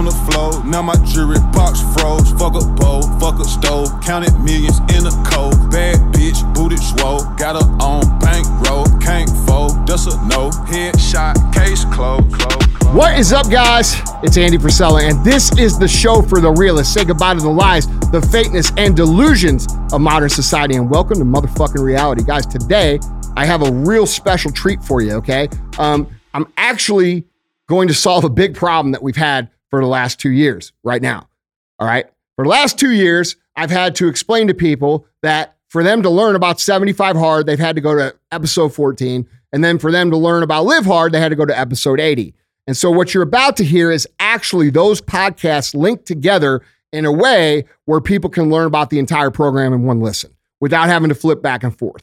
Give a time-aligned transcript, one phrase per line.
[0.00, 0.64] on the floor.
[0.64, 2.32] Now my jewelry box froze.
[2.32, 3.88] Fuck a bowl, fuck a stove.
[4.00, 5.70] Counted millions in a cold.
[5.70, 7.20] Bad bitch, booted swole.
[7.36, 8.86] Got her on bankroll.
[8.98, 10.48] Can't fold, that's a no.
[10.72, 12.32] Headshot, case closed.
[12.32, 12.96] closed.
[12.96, 14.00] What is up, guys?
[14.22, 16.94] It's Andy Frisella, and this is the show for the realists.
[16.94, 21.24] Say goodbye to the lies, the fakeness, and delusions of modern society, and welcome to
[21.26, 22.24] motherfucking reality.
[22.24, 22.98] Guys, today
[23.36, 25.50] I have a real special treat for you, okay?
[25.78, 27.26] Um, I'm actually
[27.66, 31.00] going to solve a big problem that we've had for the last two years right
[31.00, 31.28] now,
[31.78, 32.06] all right?
[32.36, 36.10] For the last two years, I've had to explain to people that for them to
[36.10, 39.26] learn about 75 Hard, they've had to go to episode 14.
[39.52, 42.00] And then for them to learn about Live Hard, they had to go to episode
[42.00, 42.34] 80.
[42.66, 47.12] And so what you're about to hear is actually those podcasts linked together in a
[47.12, 51.14] way where people can learn about the entire program in one listen without having to
[51.14, 52.02] flip back and forth.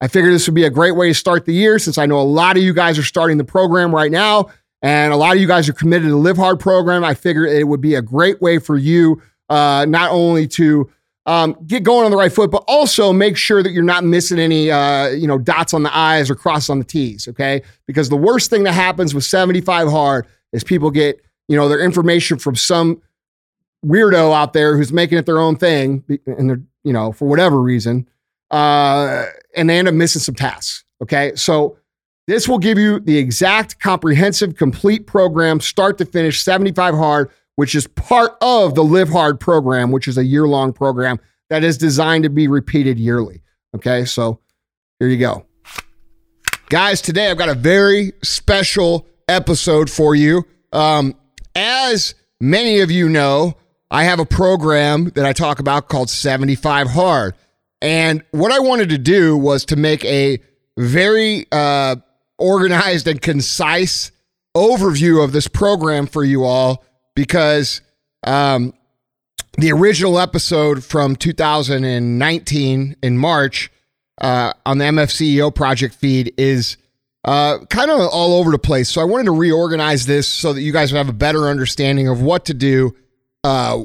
[0.00, 2.20] I figured this would be a great way to start the year since I know
[2.20, 4.48] a lot of you guys are starting the program right now
[4.84, 7.04] and a lot of you guys are committed to the Live Hard program.
[7.04, 10.90] I figured it would be a great way for you uh, not only to
[11.24, 14.38] um, get going on the right foot, but also make sure that you're not missing
[14.38, 17.26] any, uh, you know, dots on the I's or crosses on the T's.
[17.28, 21.66] Okay, because the worst thing that happens with 75 hard is people get, you know,
[21.66, 23.00] their information from some
[23.86, 27.58] weirdo out there who's making it their own thing, and they're, you know, for whatever
[27.58, 28.06] reason,
[28.50, 29.24] uh,
[29.56, 30.84] and they end up missing some tasks.
[31.02, 31.78] Okay, so
[32.26, 37.74] this will give you the exact, comprehensive, complete program, start to finish, 75 hard which
[37.74, 41.78] is part of the Live Hard program, which is a year long program that is
[41.78, 43.42] designed to be repeated yearly.
[43.74, 44.40] Okay, so
[44.98, 45.46] here you go.
[46.68, 50.44] Guys, today I've got a very special episode for you.
[50.72, 51.14] Um,
[51.54, 53.54] as many of you know,
[53.90, 57.34] I have a program that I talk about called 75 Hard.
[57.80, 60.38] And what I wanted to do was to make a
[60.76, 61.96] very uh,
[62.38, 64.10] organized and concise
[64.56, 67.80] overview of this program for you all because
[68.26, 68.72] um,
[69.58, 73.70] the original episode from 2019 in March
[74.20, 76.76] uh, on the MFCEO project feed is
[77.24, 78.88] uh, kind of all over the place.
[78.88, 82.08] So I wanted to reorganize this so that you guys would have a better understanding
[82.08, 82.94] of what to do,
[83.42, 83.84] uh,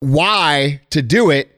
[0.00, 1.50] why to do it,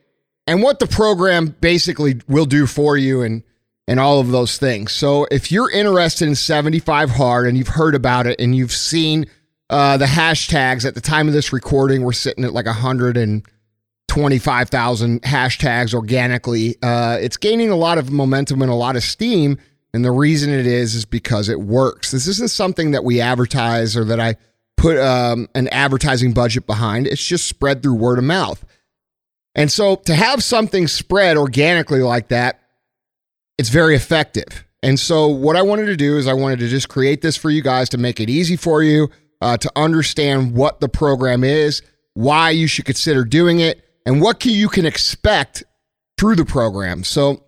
[0.46, 3.42] and what the program basically will do for you and
[3.88, 4.92] and all of those things.
[4.92, 9.24] So if you're interested in 75 hard and you've heard about it and you've seen
[9.70, 15.94] uh, the hashtags at the time of this recording, we're sitting at like 125,000 hashtags
[15.94, 16.76] organically.
[16.82, 19.56] Uh, it's gaining a lot of momentum and a lot of steam.
[19.94, 22.10] And the reason it is, is because it works.
[22.10, 24.36] This isn't something that we advertise or that I
[24.76, 27.06] put um, an advertising budget behind.
[27.06, 28.62] It's just spread through word of mouth.
[29.54, 32.60] And so to have something spread organically like that,
[33.58, 34.64] it's very effective.
[34.82, 37.50] And so what I wanted to do is I wanted to just create this for
[37.50, 39.10] you guys to make it easy for you
[39.40, 41.82] uh, to understand what the program is,
[42.14, 45.64] why you should consider doing it, and what can, you can expect
[46.16, 47.04] through the program.
[47.04, 47.44] So,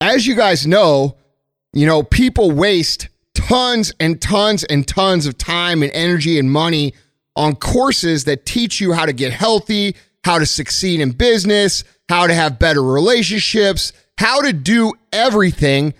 [0.00, 1.16] as you guys know,
[1.72, 6.94] you know, people waste tons and tons and tons of time and energy and money
[7.36, 9.94] on courses that teach you how to get healthy,
[10.24, 15.94] how to succeed in business, how to have better relationships, how to do everything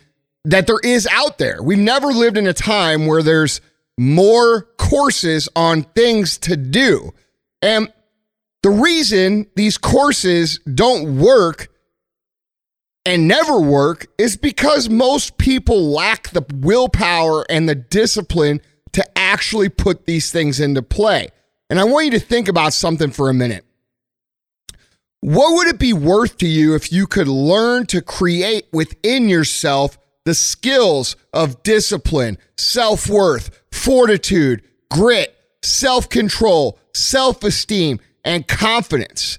[0.45, 1.63] that there is out there.
[1.63, 3.61] We've never lived in a time where there's
[3.97, 7.13] more courses on things to do.
[7.63, 7.93] And
[8.65, 11.69] the reason these courses don't work
[13.07, 18.61] and never work is because most people lack the willpower and the discipline
[18.95, 21.29] to actually put these things into play.
[21.71, 23.65] And I want you to think about something for a minute.
[25.21, 29.99] What would it be worth to you if you could learn to create within yourself
[30.25, 39.39] the skills of discipline, self worth, fortitude, grit, self control, self esteem, and confidence.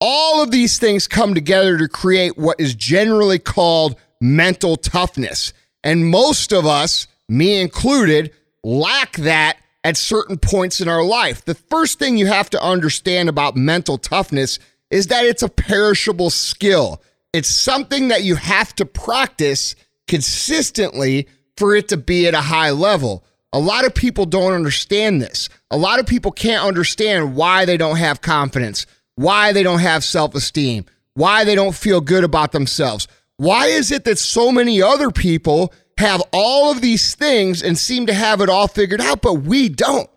[0.00, 5.52] All of these things come together to create what is generally called mental toughness.
[5.82, 8.32] And most of us, me included,
[8.62, 11.44] lack that at certain points in our life.
[11.44, 14.58] The first thing you have to understand about mental toughness
[14.90, 17.02] is that it's a perishable skill.
[17.32, 19.74] It's something that you have to practice
[20.06, 23.24] consistently for it to be at a high level.
[23.52, 25.48] A lot of people don't understand this.
[25.70, 30.04] A lot of people can't understand why they don't have confidence, why they don't have
[30.04, 33.06] self esteem, why they don't feel good about themselves.
[33.36, 38.06] Why is it that so many other people have all of these things and seem
[38.06, 40.10] to have it all figured out, but we don't?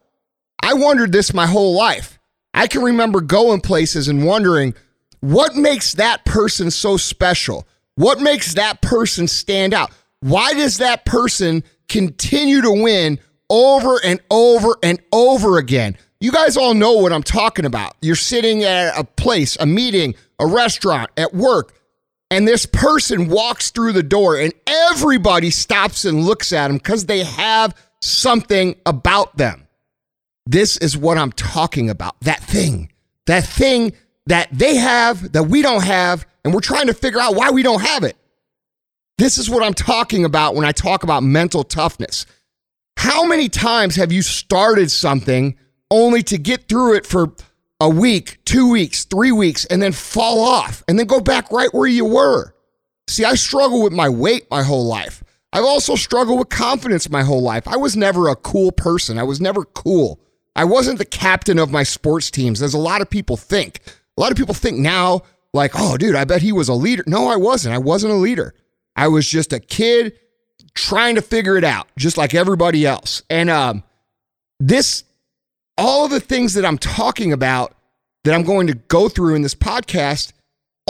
[0.61, 2.16] I wondered this my whole life.
[2.57, 4.73] I can remember going places and wondering
[5.21, 7.67] what makes that person so special?
[7.95, 9.91] What makes that person stand out?
[10.19, 13.19] Why does that person continue to win
[13.49, 15.97] over and over and over again.
[16.19, 17.95] You guys all know what I'm talking about.
[18.01, 21.73] You're sitting at a place, a meeting, a restaurant, at work,
[22.31, 27.05] and this person walks through the door and everybody stops and looks at them because
[27.05, 29.66] they have something about them.
[30.47, 32.19] This is what I'm talking about.
[32.21, 32.89] That thing,
[33.25, 33.91] that thing
[34.27, 37.63] that they have that we don't have, and we're trying to figure out why we
[37.63, 38.15] don't have it.
[39.17, 42.25] This is what I'm talking about when I talk about mental toughness.
[42.95, 45.57] How many times have you started something
[45.91, 47.33] only to get through it for
[47.81, 51.73] a week, two weeks, three weeks, and then fall off and then go back right
[51.73, 52.55] where you were?
[53.09, 55.25] See, I struggle with my weight my whole life.
[55.51, 57.67] I've also struggled with confidence my whole life.
[57.67, 59.17] I was never a cool person.
[59.19, 60.21] I was never cool.
[60.57, 63.79] I wasn't the captain of my sports teams, as a lot of people think.
[64.17, 65.21] A lot of people think now,
[65.53, 67.03] like, oh, dude, I bet he was a leader.
[67.05, 67.75] No, I wasn't.
[67.75, 68.55] I wasn't a leader.
[68.95, 70.17] I was just a kid
[70.73, 73.21] trying to figure it out, just like everybody else.
[73.29, 73.83] And um,
[74.59, 75.03] this,
[75.77, 77.75] all of the things that I'm talking about
[78.23, 80.33] that I'm going to go through in this podcast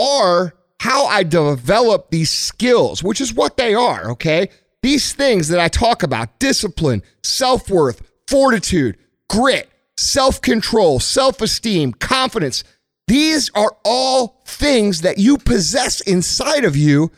[0.00, 4.48] are how I develop these skills, which is what they are, okay?
[4.82, 8.96] These things that I talk about discipline, self worth, fortitude,
[9.28, 12.64] grit, self control, self esteem, confidence
[13.08, 17.10] these are all things that you possess inside of you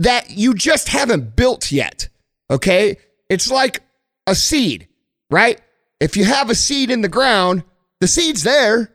[0.00, 2.08] that you just haven't built yet,
[2.50, 2.96] okay?
[3.30, 3.80] It's like
[4.26, 4.88] a seed,
[5.30, 5.60] right?
[6.00, 7.62] If you have a seed in the ground,
[8.00, 8.92] the seed's there.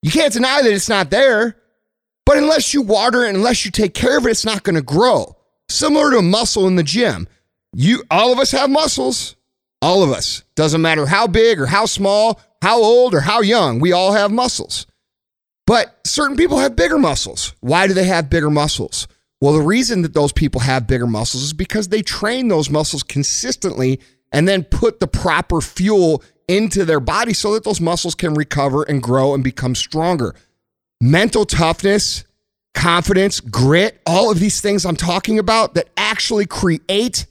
[0.00, 1.58] You can't deny that it's not there.
[2.24, 4.82] But unless you water it, unless you take care of it, it's not going to
[4.82, 5.36] grow.
[5.68, 7.28] Similar to a muscle in the gym.
[7.74, 9.36] You all of us have muscles.
[9.80, 10.42] All of us.
[10.56, 14.30] Doesn't matter how big or how small, how old or how young, we all have
[14.30, 14.86] muscles.
[15.66, 17.54] But certain people have bigger muscles.
[17.60, 19.06] Why do they have bigger muscles?
[19.40, 23.02] Well, the reason that those people have bigger muscles is because they train those muscles
[23.02, 24.00] consistently
[24.32, 28.82] and then put the proper fuel into their body so that those muscles can recover
[28.82, 30.34] and grow and become stronger
[31.00, 32.24] mental toughness,
[32.74, 37.26] confidence, grit, all of these things I'm talking about that actually create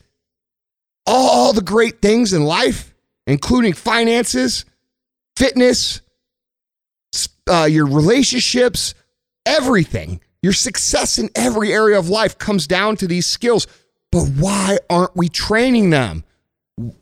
[1.08, 2.94] all the great things in life,
[3.26, 4.66] including finances,
[5.36, 6.02] fitness,
[7.50, 8.94] uh, your relationships,
[9.46, 10.22] everything.
[10.44, 13.66] Your success in every area of life comes down to these skills.
[14.12, 16.24] But why aren't we training them?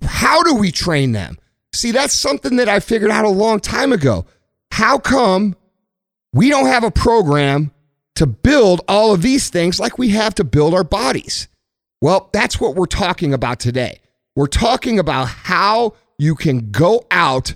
[0.04, 1.38] How do we train them?
[1.74, 4.25] See, that's something that I figured out a long time ago.
[4.72, 5.56] How come
[6.34, 7.72] we don't have a program
[8.16, 11.48] to build all of these things like we have to build our bodies.
[12.02, 14.00] Well, that's what we're talking about today.
[14.36, 17.54] We're talking about how you can go out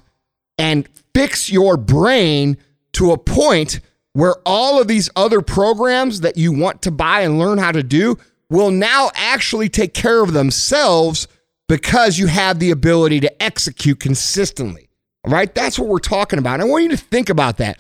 [0.58, 2.58] and fix your brain
[2.94, 3.80] to a point
[4.14, 7.84] where all of these other programs that you want to buy and learn how to
[7.84, 8.18] do
[8.50, 11.28] will now actually take care of themselves
[11.68, 14.90] because you have the ability to execute consistently.
[15.24, 15.54] All right?
[15.54, 16.60] That's what we're talking about.
[16.60, 17.80] I want you to think about that.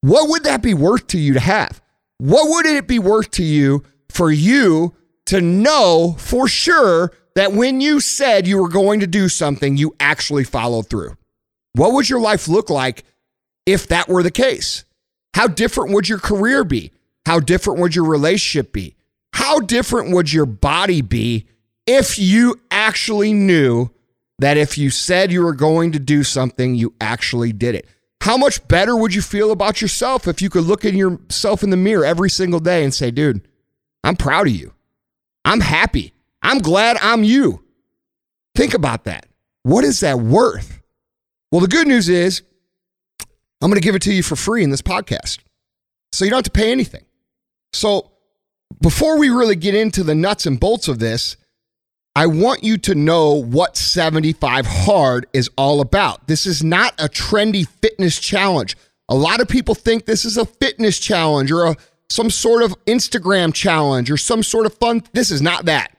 [0.00, 1.80] What would that be worth to you to have?
[2.18, 4.94] What would it be worth to you for you
[5.28, 9.94] to know for sure that when you said you were going to do something, you
[10.00, 11.16] actually followed through?
[11.74, 13.04] What would your life look like
[13.66, 14.84] if that were the case?
[15.34, 16.92] How different would your career be?
[17.26, 18.96] How different would your relationship be?
[19.34, 21.46] How different would your body be
[21.86, 23.90] if you actually knew
[24.38, 27.86] that if you said you were going to do something, you actually did it?
[28.22, 31.70] How much better would you feel about yourself if you could look at yourself in
[31.70, 33.46] the mirror every single day and say, dude,
[34.02, 34.72] I'm proud of you.
[35.44, 36.12] I'm happy.
[36.42, 37.64] I'm glad I'm you.
[38.54, 39.26] Think about that.
[39.62, 40.80] What is that worth?
[41.50, 42.42] Well, the good news is
[43.60, 45.38] I'm going to give it to you for free in this podcast.
[46.12, 47.04] So you don't have to pay anything.
[47.72, 48.12] So
[48.80, 51.36] before we really get into the nuts and bolts of this,
[52.14, 56.26] I want you to know what 75 Hard is all about.
[56.26, 58.76] This is not a trendy fitness challenge.
[59.08, 61.76] A lot of people think this is a fitness challenge or a,
[62.10, 65.02] some sort of Instagram challenge or some sort of fun.
[65.12, 65.96] This is not that.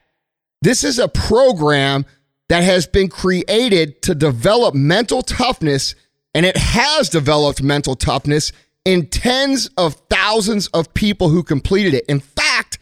[0.62, 2.04] This is a program
[2.48, 5.94] that has been created to develop mental toughness,
[6.34, 8.52] and it has developed mental toughness
[8.84, 12.04] in tens of thousands of people who completed it.
[12.08, 12.78] In fact,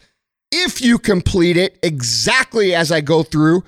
[0.51, 3.63] if you complete it exactly as I go through,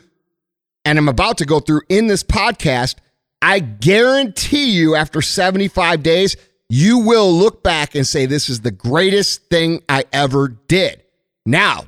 [0.84, 2.96] and I'm about to go through in this podcast,
[3.42, 6.36] I guarantee you after 75 days,
[6.74, 11.04] you will look back and say, This is the greatest thing I ever did.
[11.46, 11.88] Now,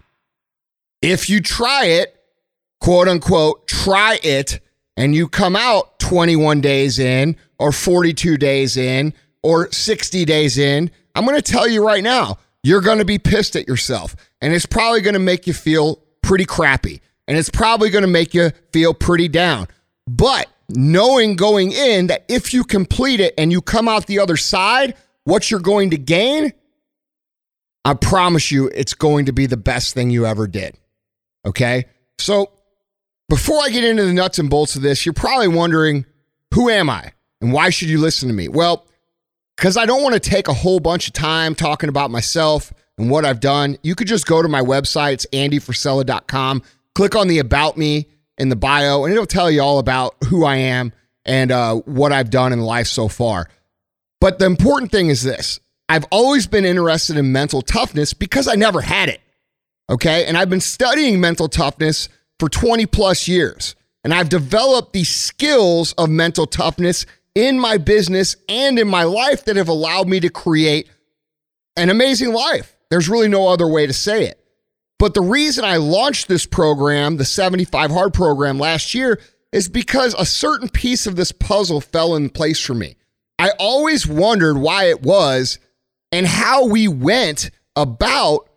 [1.01, 2.13] if you try it,
[2.81, 4.59] quote unquote, try it,
[4.97, 10.91] and you come out 21 days in, or 42 days in, or 60 days in,
[11.15, 14.17] I'm going to tell you right now, you're going to be pissed at yourself.
[14.41, 17.01] And it's probably going to make you feel pretty crappy.
[17.25, 19.69] And it's probably going to make you feel pretty down.
[20.05, 24.37] But knowing going in that if you complete it and you come out the other
[24.37, 26.53] side, what you're going to gain,
[27.85, 30.77] I promise you it's going to be the best thing you ever did.
[31.45, 31.85] Okay?
[32.17, 32.51] So,
[33.29, 36.05] before I get into the nuts and bolts of this, you're probably wondering,
[36.53, 38.47] who am I and why should you listen to me?
[38.47, 38.85] Well,
[39.57, 43.09] because I don't want to take a whole bunch of time talking about myself and
[43.09, 43.77] what I've done.
[43.81, 46.63] You could just go to my website, it's andyfrisella.com,
[46.95, 50.43] click on the About Me in the bio, and it'll tell you all about who
[50.45, 50.93] I am
[51.25, 53.49] and uh, what I've done in life so far.
[54.19, 55.59] But the important thing is this
[55.89, 59.21] I've always been interested in mental toughness because I never had it.
[59.89, 60.25] Okay.
[60.25, 62.09] And I've been studying mental toughness
[62.39, 63.75] for 20 plus years.
[64.03, 69.45] And I've developed the skills of mental toughness in my business and in my life
[69.45, 70.89] that have allowed me to create
[71.77, 72.75] an amazing life.
[72.89, 74.42] There's really no other way to say it.
[75.03, 79.19] But the reason I launched this program, the 75 Hard program last year,
[79.51, 82.95] is because a certain piece of this puzzle fell in place for me.
[83.37, 85.59] I always wondered why it was
[86.13, 88.47] and how we went about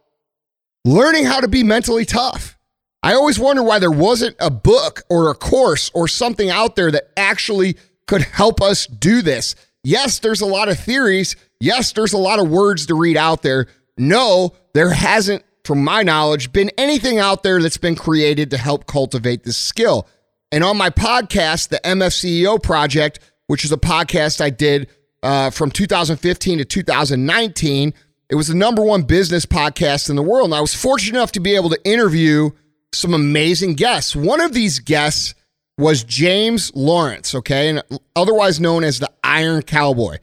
[0.84, 2.56] learning how to be mentally tough.
[3.02, 6.92] I always wondered why there wasn't a book or a course or something out there
[6.92, 7.76] that actually
[8.06, 9.56] could help us do this.
[9.82, 11.34] Yes, there's a lot of theories.
[11.58, 13.66] Yes, there's a lot of words to read out there.
[13.98, 18.86] No, there hasn't, from my knowledge, been anything out there that's been created to help
[18.86, 20.08] cultivate this skill.
[20.52, 23.18] And on my podcast, the MFCEO Project,
[23.48, 24.88] which is a podcast I did
[25.22, 27.92] uh, from 2015 to 2019,
[28.28, 30.46] it was the number one business podcast in the world.
[30.46, 32.50] And I was fortunate enough to be able to interview
[32.92, 34.16] some amazing guests.
[34.16, 35.34] One of these guests
[35.78, 37.82] was James Lawrence, okay, and
[38.14, 40.18] otherwise known as the Iron Cowboy.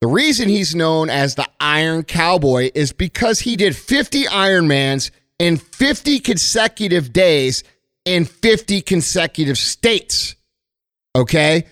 [0.00, 5.56] The reason he's known as the Iron Cowboy is because he did 50 Ironmans in
[5.56, 7.64] 50 consecutive days
[8.04, 10.36] in 50 consecutive states.
[11.16, 11.64] Okay?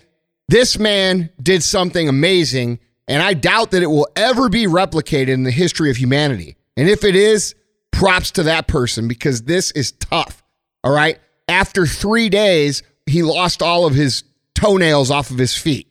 [0.49, 5.43] This man did something amazing, and I doubt that it will ever be replicated in
[5.43, 6.57] the history of humanity.
[6.75, 7.55] And if it is,
[7.91, 10.43] props to that person because this is tough.
[10.83, 11.17] All right?
[11.47, 15.87] After three days, he lost all of his toenails off of his feet.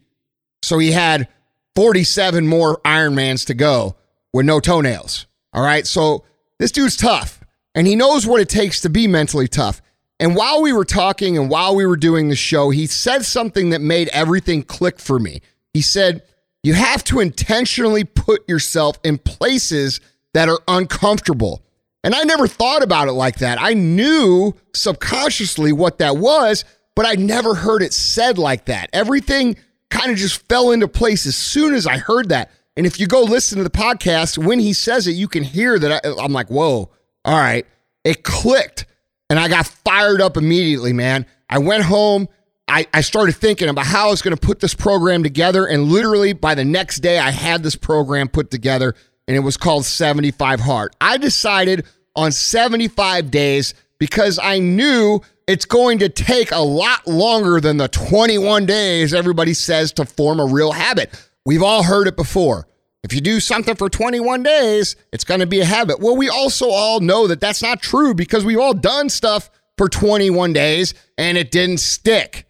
[0.62, 1.28] So he had
[1.76, 3.96] 47 more Ironmans to go
[4.32, 5.26] with no toenails.
[5.52, 5.86] All right.
[5.86, 6.24] So
[6.58, 7.40] this dude's tough
[7.74, 9.82] and he knows what it takes to be mentally tough.
[10.18, 13.70] And while we were talking and while we were doing the show, he said something
[13.70, 15.42] that made everything click for me.
[15.74, 16.22] He said,
[16.62, 20.00] You have to intentionally put yourself in places
[20.32, 21.62] that are uncomfortable.
[22.02, 23.60] And I never thought about it like that.
[23.60, 26.64] I knew subconsciously what that was,
[26.94, 28.88] but I never heard it said like that.
[28.94, 29.56] Everything
[29.90, 32.50] kind of just fell into place as soon as I heard that.
[32.76, 35.78] And if you go listen to the podcast, when he says it, you can hear
[35.78, 36.90] that I, I'm like, whoa,
[37.24, 37.66] all right.
[38.04, 38.86] It clicked.
[39.28, 41.26] And I got fired up immediately, man.
[41.48, 42.28] I went home.
[42.68, 45.66] I, I started thinking about how I was going to put this program together.
[45.66, 48.94] And literally by the next day, I had this program put together
[49.28, 50.94] and it was called 75 Hard.
[51.00, 57.60] I decided on 75 days because I knew it's going to take a lot longer
[57.60, 61.10] than the 21 days everybody says to form a real habit.
[61.44, 62.66] We've all heard it before.
[63.04, 66.00] If you do something for 21 days, it's going to be a habit.
[66.00, 69.48] Well, we also all know that that's not true because we've all done stuff
[69.78, 72.48] for 21 days and it didn't stick.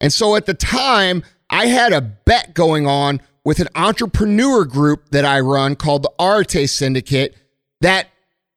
[0.00, 5.10] And so at the time, I had a bet going on with an entrepreneur group
[5.10, 7.34] that I run called the Arete Syndicate
[7.80, 8.08] that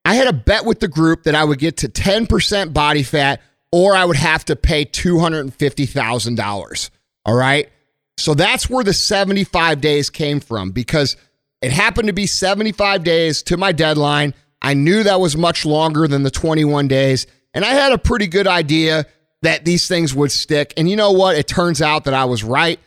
[0.06, 3.42] I had a bet with the group that I would get to 10% body fat
[3.72, 6.90] or I would have to pay $250,000.
[7.26, 7.70] All right.
[8.18, 11.16] So that's where the 75 days came from because
[11.62, 14.34] it happened to be 75 days to my deadline.
[14.62, 17.28] I knew that was much longer than the 21 days.
[17.54, 19.06] And I had a pretty good idea
[19.42, 20.74] that these things would stick.
[20.76, 21.38] And you know what?
[21.38, 22.80] It turns out that I was right.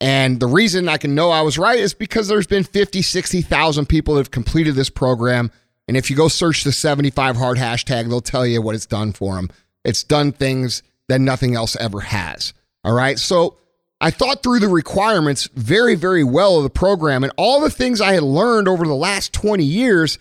[0.00, 3.86] And the reason I can know I was right is because there's been 50, 60,000
[3.86, 5.50] people that have completed this program.
[5.86, 9.12] And if you go search the 75 hard hashtag, they'll tell you what it's done
[9.12, 9.50] for them.
[9.84, 12.52] It's done things that nothing else ever has.
[12.84, 13.18] All right.
[13.18, 13.58] So
[14.00, 18.00] I thought through the requirements very, very well of the program and all the things
[18.00, 20.18] I had learned over the last 20 years.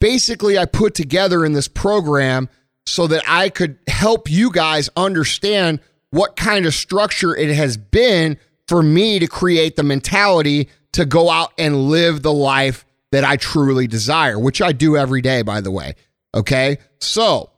[0.00, 2.48] Basically, I put together in this program
[2.84, 8.38] so that I could help you guys understand what kind of structure it has been
[8.68, 13.36] for me to create the mentality to go out and live the life that I
[13.36, 15.94] truly desire, which I do every day, by the way.
[16.34, 16.78] Okay.
[17.00, 17.50] So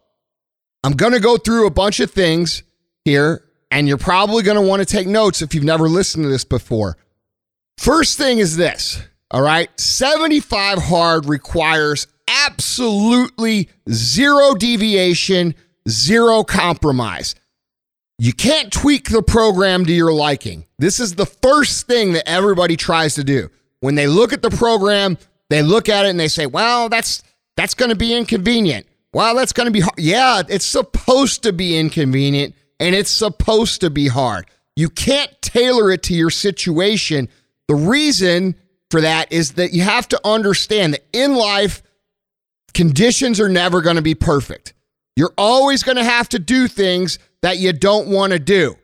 [0.85, 2.63] I'm going to go through a bunch of things
[3.05, 6.29] here, and you're probably going to want to take notes if you've never listened to
[6.29, 6.97] this before.
[7.79, 9.69] First thing is this, all right?
[9.79, 12.07] 75 hard requires
[12.47, 15.55] absolutely zero deviation,
[15.89, 17.35] zero compromise.
[18.19, 20.67] You can't tweak the program to your liking.
[20.79, 23.49] This is the first thing that everybody tries to do.
[23.81, 25.19] When they look at the program,
[25.51, 27.23] they look at it and they say, "Well, that's
[27.57, 29.99] that's going to be inconvenient." Well, that's going to be hard.
[29.99, 34.47] Yeah, it's supposed to be inconvenient and it's supposed to be hard.
[34.77, 37.29] You can't tailor it to your situation.
[37.67, 38.55] The reason
[38.91, 41.83] for that is that you have to understand that in life,
[42.75, 44.75] conditions are never going to be perfect.
[45.17, 48.77] You're always going to have to do things that you don't want to do.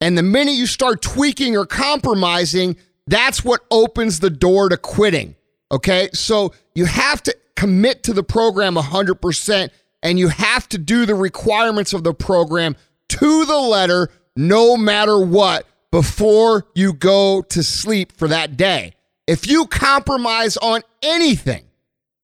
[0.00, 5.34] And the minute you start tweaking or compromising, that's what opens the door to quitting.
[5.72, 6.08] Okay.
[6.12, 9.70] So you have to commit to the program 100%
[10.02, 12.76] and you have to do the requirements of the program
[13.08, 18.94] to the letter, no matter what, before you go to sleep for that day.
[19.26, 21.64] If you compromise on anything,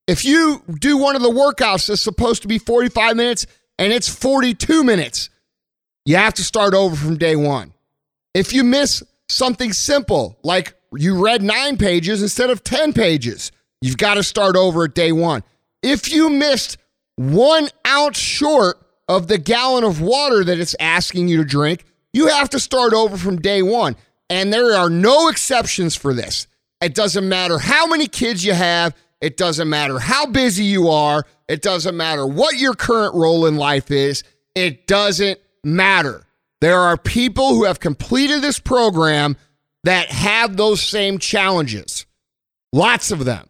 [0.06, 3.46] if you do one of the workouts that's supposed to be 45 minutes
[3.78, 5.28] and it's 42 minutes,
[6.04, 7.74] you have to start over from day one.
[8.34, 13.96] If you miss something simple, like you read nine pages instead of 10 pages, you've
[13.96, 15.42] got to start over at day one.
[15.82, 16.78] If you missed
[17.16, 22.28] one ounce short of the gallon of water that it's asking you to drink, you
[22.28, 23.96] have to start over from day one.
[24.28, 26.46] And there are no exceptions for this.
[26.80, 31.24] It doesn't matter how many kids you have, it doesn't matter how busy you are,
[31.48, 34.24] it doesn't matter what your current role in life is,
[34.54, 36.26] it doesn't matter.
[36.60, 39.36] There are people who have completed this program
[39.86, 42.06] that have those same challenges.
[42.72, 43.48] Lots of them.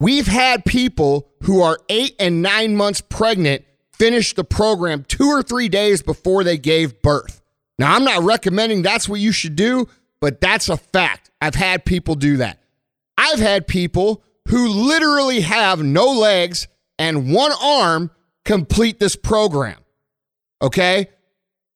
[0.00, 5.44] We've had people who are eight and nine months pregnant finish the program two or
[5.44, 7.40] three days before they gave birth.
[7.78, 9.86] Now, I'm not recommending that's what you should do,
[10.20, 11.30] but that's a fact.
[11.40, 12.58] I've had people do that.
[13.16, 16.66] I've had people who literally have no legs
[16.98, 18.10] and one arm
[18.44, 19.78] complete this program.
[20.60, 21.08] Okay?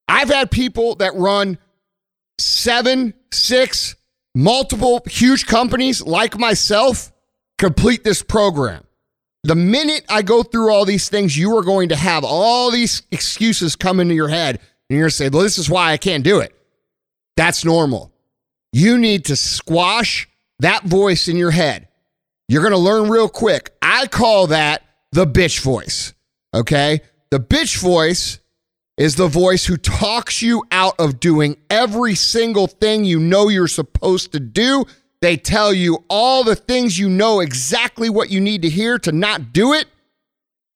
[0.09, 1.59] I've had people that run
[2.39, 3.97] seven, six,
[4.35, 7.13] multiple huge companies like myself
[7.59, 8.85] complete this program.
[9.45, 13.03] The minute I go through all these things, you are going to have all these
[13.11, 14.57] excuses come into your head.
[14.89, 16.55] And you're going to say, well, this is why I can't do it.
[17.37, 18.13] That's normal.
[18.73, 20.29] You need to squash
[20.61, 21.89] that voice in your head.
[22.49, 23.71] You're going to learn real quick.
[23.83, 26.15] I call that the bitch voice.
[26.55, 27.01] Okay.
[27.31, 28.41] The bitch voice
[28.97, 33.67] is the voice who talks you out of doing every single thing you know you're
[33.67, 34.85] supposed to do
[35.25, 39.11] they tell you all the things you know exactly what you need to hear to
[39.11, 39.87] not do it.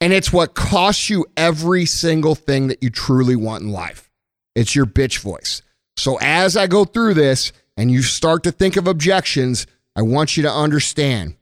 [0.01, 4.11] And it's what costs you every single thing that you truly want in life.
[4.55, 5.61] It's your bitch voice.
[5.99, 10.39] So as I go through this and you start to think of objections, I want
[10.39, 11.37] you to understand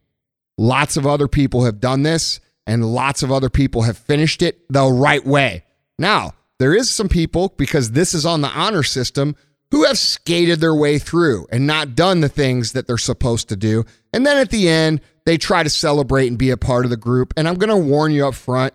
[0.58, 4.66] lots of other people have done this and lots of other people have finished it
[4.68, 5.62] the right way.
[5.96, 9.36] Now, there is some people because this is on the honor system
[9.70, 13.56] who have skated their way through and not done the things that they're supposed to
[13.56, 13.84] do.
[14.12, 16.96] And then at the end, they try to celebrate and be a part of the
[16.96, 17.34] group.
[17.36, 18.72] And I'm going to warn you up front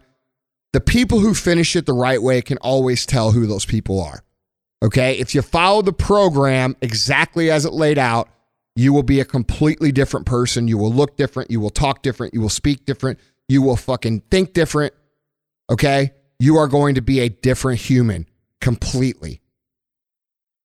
[0.74, 4.24] the people who finish it the right way can always tell who those people are.
[4.84, 5.18] Okay.
[5.20, 8.30] If you follow the program exactly as it laid out,
[8.76, 10.68] you will be a completely different person.
[10.68, 11.52] You will look different.
[11.52, 12.34] You will talk different.
[12.34, 13.20] You will speak different.
[13.48, 14.94] You will fucking think different.
[15.70, 16.14] Okay.
[16.42, 18.26] You are going to be a different human
[18.62, 19.42] completely.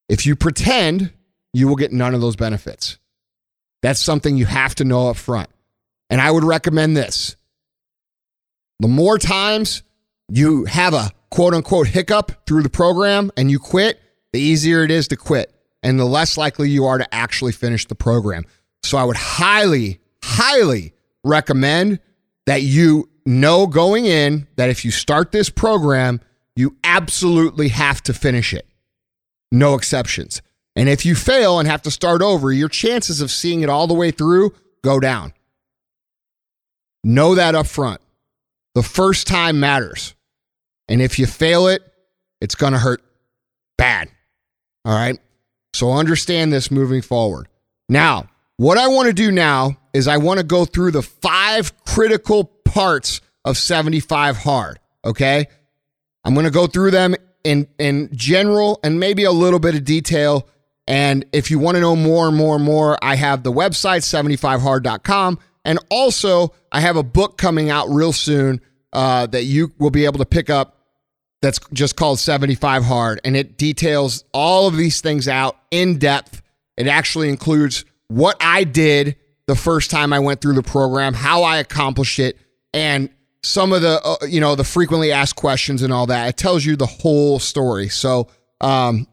[0.08, 1.12] If you pretend,
[1.52, 2.96] you will get none of those benefits.
[3.82, 5.50] That's something you have to know up front.
[6.08, 7.36] And I would recommend this.
[8.80, 9.82] The more times
[10.30, 14.00] you have a quote unquote hiccup through the program and you quit,
[14.32, 17.84] the easier it is to quit and the less likely you are to actually finish
[17.84, 18.46] the program.
[18.82, 22.00] So I would highly, highly recommend
[22.46, 26.20] that you know going in that if you start this program,
[26.54, 28.66] you absolutely have to finish it
[29.52, 30.42] no exceptions.
[30.74, 33.86] And if you fail and have to start over, your chances of seeing it all
[33.86, 35.32] the way through go down.
[37.02, 38.00] Know that up front.
[38.74, 40.14] The first time matters.
[40.88, 41.82] And if you fail it,
[42.40, 43.02] it's going to hurt
[43.78, 44.08] bad.
[44.84, 45.18] All right.
[45.72, 47.48] So understand this moving forward.
[47.88, 51.72] Now, what I want to do now is I want to go through the five
[51.84, 54.78] critical parts of 75 hard.
[55.04, 55.46] Okay.
[56.24, 57.14] I'm going to go through them
[57.44, 60.48] in in general and maybe a little bit of detail.
[60.88, 64.02] And if you want to know more and more and more, I have the website
[64.02, 65.38] 75hard.com.
[65.64, 68.60] And also, I have a book coming out real soon
[68.92, 70.76] uh, that you will be able to pick up
[71.42, 73.20] that's just called 75 Hard.
[73.24, 76.42] And it details all of these things out in depth.
[76.76, 79.16] It actually includes what I did
[79.46, 82.38] the first time I went through the program, how I accomplished it,
[82.74, 83.10] and
[83.42, 86.28] some of the uh, you know the frequently asked questions and all that.
[86.28, 87.88] It tells you the whole story.
[87.88, 88.28] So
[88.60, 89.06] um,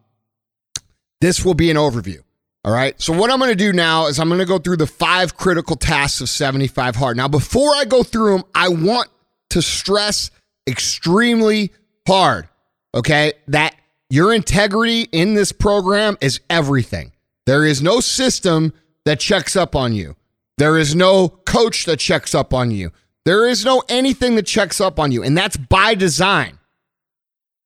[1.21, 2.19] This will be an overview.
[2.65, 2.99] All right.
[3.01, 5.36] So, what I'm going to do now is I'm going to go through the five
[5.38, 7.17] critical tasks of 75 Hard.
[7.17, 9.10] Now, before I go through them, I want
[9.51, 10.32] to stress
[10.67, 11.71] extremely
[12.08, 12.47] hard,
[12.95, 13.75] okay, that
[14.10, 17.12] your integrity in this program is everything.
[17.45, 18.73] There is no system
[19.05, 20.15] that checks up on you,
[20.57, 22.91] there is no coach that checks up on you,
[23.25, 25.23] there is no anything that checks up on you.
[25.23, 26.59] And that's by design.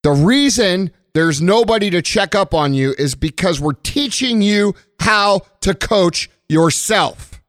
[0.04, 5.42] The reason there's nobody to check up on you is because we're teaching you how
[5.62, 7.42] to coach yourself.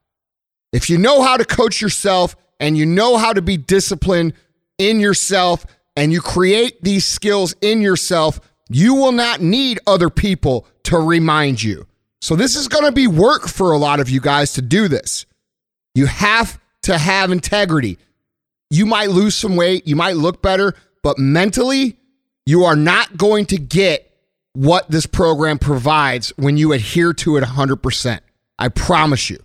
[0.73, 4.33] If you know how to coach yourself and you know how to be disciplined
[4.79, 10.67] in yourself and you create these skills in yourself, you will not need other people
[10.85, 11.87] to remind you.
[12.21, 14.89] So, this is going to be work for a lot of you guys to do
[14.89, 15.27] this.
[15.95, 17.99] You have to have integrity.
[18.71, 21.97] You might lose some weight, you might look better, but mentally,
[22.45, 24.09] you are not going to get
[24.53, 28.21] what this program provides when you adhere to it 100%.
[28.59, 29.39] I promise you.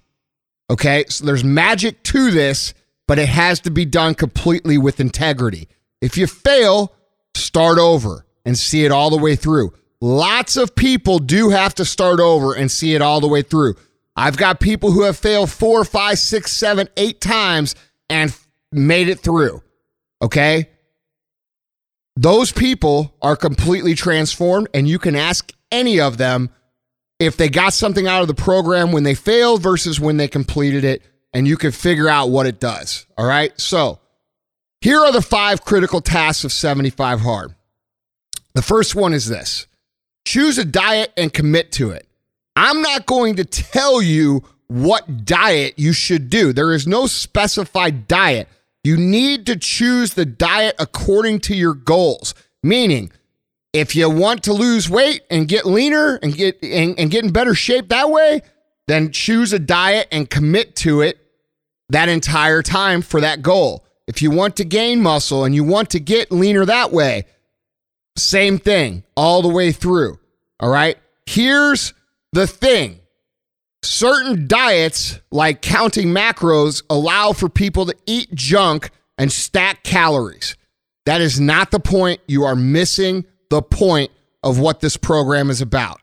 [0.70, 1.06] Okay.
[1.10, 2.74] So there's magic to this,
[3.08, 5.68] but it has to be done completely with integrity.
[6.02, 6.94] If you fail,
[7.36, 9.74] start over and see it all the way through.
[10.04, 13.76] Lots of people do have to start over and see it all the way through.
[14.16, 17.74] I've got people who have failed four, five, six, seven, eight times
[18.10, 18.38] and
[18.72, 19.64] made it through.
[20.22, 20.68] Okay
[22.16, 26.50] those people are completely transformed, and you can ask any of them
[27.20, 30.84] if they got something out of the program when they failed versus when they completed
[30.84, 31.02] it,
[31.34, 33.08] and you can figure out what it does.
[33.18, 33.60] All right.
[33.60, 34.00] So
[34.82, 37.56] here are the five critical tasks of 75 Hard.
[38.54, 39.66] The first one is this
[40.26, 42.08] choose a diet and commit to it.
[42.56, 48.08] I'm not going to tell you what diet you should do, there is no specified
[48.08, 48.48] diet.
[48.84, 52.34] You need to choose the diet according to your goals.
[52.64, 53.12] Meaning,
[53.72, 57.32] if you want to lose weight and get leaner and get and, and get in
[57.32, 58.42] better shape that way,
[58.88, 61.20] then choose a diet and commit to it
[61.90, 63.86] that entire time for that goal.
[64.08, 67.26] If you want to gain muscle and you want to get leaner that way,
[68.16, 70.20] same thing all the way through.
[70.60, 70.98] All right.
[71.26, 71.94] Here's
[72.32, 73.00] the thing
[73.82, 80.56] certain diets, like counting macros, allow for people to eat junk and stack calories.
[81.06, 82.22] That is not the point.
[82.28, 86.02] You are missing the point of what this program is about.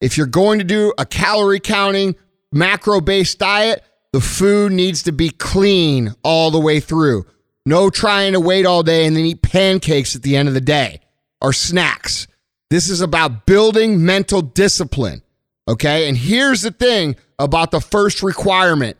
[0.00, 2.16] If you're going to do a calorie counting,
[2.52, 7.26] macro based diet, the food needs to be clean all the way through.
[7.64, 10.60] No trying to wait all day and then eat pancakes at the end of the
[10.60, 11.00] day
[11.40, 12.26] or snacks.
[12.70, 15.22] This is about building mental discipline.
[15.66, 16.08] Okay.
[16.08, 18.96] And here's the thing about the first requirement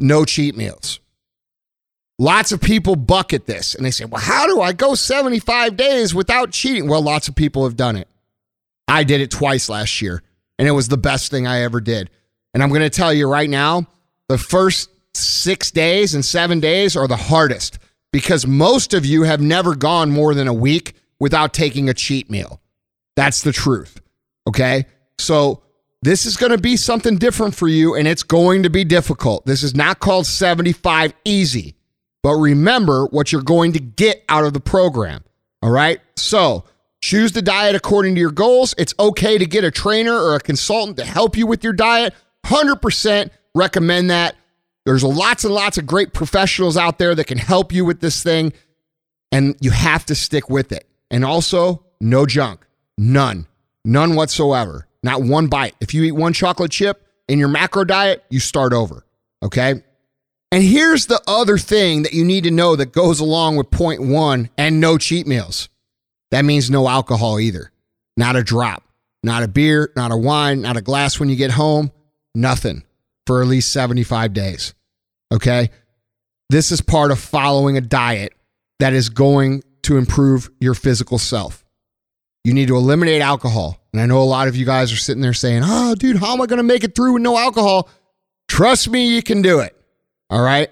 [0.00, 0.98] no cheat meals.
[2.18, 6.14] Lots of people bucket this and they say, well, how do I go 75 days
[6.14, 6.88] without cheating?
[6.88, 8.08] Well, lots of people have done it.
[8.88, 10.22] I did it twice last year
[10.58, 12.10] and it was the best thing I ever did.
[12.52, 13.86] And I'm going to tell you right now,
[14.28, 17.78] the first six days and seven days are the hardest
[18.12, 22.28] because most of you have never gone more than a week without taking a cheat
[22.28, 22.60] meal.
[23.14, 24.00] That's the truth.
[24.48, 24.86] Okay.
[25.20, 25.62] So
[26.02, 29.46] this is going to be something different for you and it's going to be difficult.
[29.46, 31.76] This is not called 75 easy,
[32.24, 35.22] but remember what you're going to get out of the program.
[35.62, 36.00] All right.
[36.16, 36.64] So
[37.00, 38.74] choose the diet according to your goals.
[38.76, 42.14] It's okay to get a trainer or a consultant to help you with your diet.
[42.46, 44.34] 100% recommend that.
[44.84, 48.24] There's lots and lots of great professionals out there that can help you with this
[48.24, 48.52] thing,
[49.30, 50.88] and you have to stick with it.
[51.12, 52.66] And also, no junk,
[52.98, 53.46] none,
[53.84, 54.88] none whatsoever.
[55.02, 55.74] Not one bite.
[55.80, 59.04] If you eat one chocolate chip in your macro diet, you start over.
[59.44, 59.82] Okay.
[60.50, 64.00] And here's the other thing that you need to know that goes along with point
[64.00, 65.68] one and no cheat meals.
[66.30, 67.72] That means no alcohol either.
[68.16, 68.82] Not a drop,
[69.22, 71.90] not a beer, not a wine, not a glass when you get home,
[72.34, 72.84] nothing
[73.26, 74.74] for at least 75 days.
[75.32, 75.70] Okay.
[76.48, 78.34] This is part of following a diet
[78.78, 81.64] that is going to improve your physical self.
[82.44, 83.78] You need to eliminate alcohol.
[83.92, 86.32] And I know a lot of you guys are sitting there saying, oh, dude, how
[86.32, 87.88] am I going to make it through with no alcohol?
[88.48, 89.76] Trust me, you can do it.
[90.30, 90.70] All right.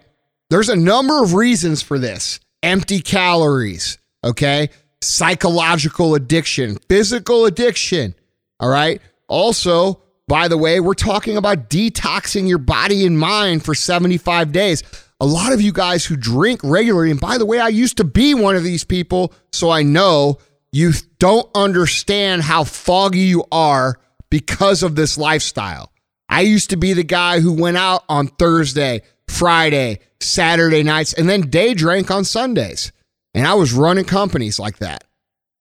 [0.49, 4.70] There's a number of reasons for this empty calories, okay?
[5.01, 8.14] Psychological addiction, physical addiction.
[8.59, 9.01] All right.
[9.29, 14.85] Also, by the way, we're talking about detoxing your body and mind for 75 days.
[15.19, 18.05] A lot of you guys who drink regularly, and by the way, I used to
[18.05, 20.38] be one of these people, so I know
[20.71, 23.99] you don't understand how foggy you are
[24.31, 25.90] because of this lifestyle.
[26.29, 31.29] I used to be the guy who went out on Thursday, Friday, Saturday nights, and
[31.29, 32.93] then day drank on Sundays.
[33.35, 35.03] And I was running companies like that.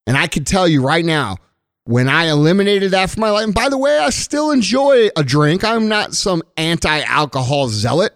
[0.05, 1.37] And I can tell you right now,
[1.89, 5.23] when I eliminated that from my life, and by the way, I still enjoy a
[5.23, 5.63] drink.
[5.63, 8.15] I'm not some anti alcohol zealot.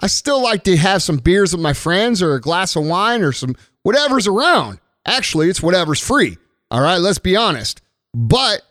[0.00, 3.22] I still like to have some beers with my friends or a glass of wine
[3.22, 4.80] or some whatever's around.
[5.06, 6.38] Actually, it's whatever's free.
[6.72, 7.82] All right, let's be honest.
[8.12, 8.62] But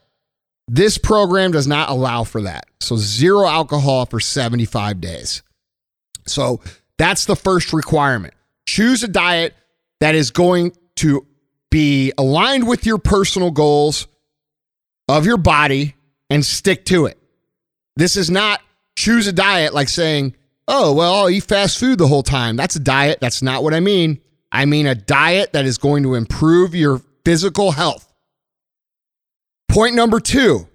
[0.67, 2.65] this program does not allow for that.
[2.81, 5.41] So, zero alcohol for 75 days.
[6.27, 6.59] So,
[6.97, 8.33] that's the first requirement.
[8.67, 9.55] Choose a diet
[10.01, 11.25] that is going to
[11.71, 14.07] be aligned with your personal goals
[15.07, 15.95] of your body
[16.29, 17.17] and stick to it.
[17.95, 18.61] This is not
[18.95, 20.35] choose a diet like saying,
[20.67, 22.55] oh, well, I'll eat fast food the whole time.
[22.55, 23.19] That's a diet.
[23.21, 24.21] That's not what I mean.
[24.51, 28.11] I mean a diet that is going to improve your physical health.
[29.67, 30.67] Point number two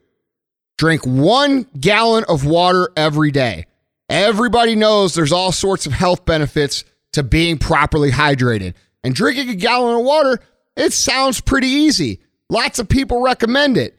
[0.76, 3.66] drink one gallon of water every day.
[4.08, 8.74] Everybody knows there's all sorts of health benefits to being properly hydrated.
[9.04, 10.40] And drinking a gallon of water,
[10.76, 12.20] it sounds pretty easy.
[12.48, 13.97] Lots of people recommend it.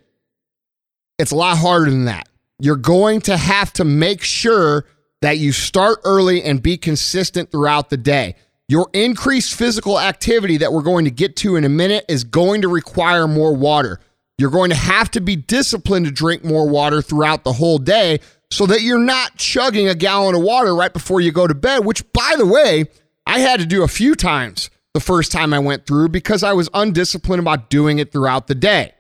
[1.20, 2.28] It's a lot harder than that.
[2.60, 4.86] You're going to have to make sure
[5.22, 8.36] that you start early and be consistent throughout the day.
[8.70, 12.62] Your increased physical activity that we're going to get to in a minute is going
[12.62, 14.00] to require more water.
[14.38, 18.20] You're going to have to be disciplined to drink more water throughout the whole day
[18.52, 21.84] so that you're not chugging a gallon of water right before you go to bed,
[21.84, 22.86] which, by the way,
[23.26, 26.54] I had to do a few times the first time I went through because I
[26.54, 28.94] was undisciplined about doing it throughout the day.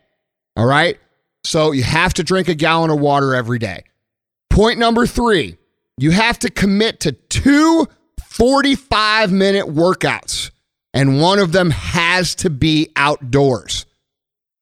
[0.57, 0.99] All right.
[1.43, 3.83] So you have to drink a gallon of water every day.
[4.49, 5.57] Point number three
[5.97, 7.87] you have to commit to two
[8.23, 10.51] 45 minute workouts,
[10.93, 13.85] and one of them has to be outdoors.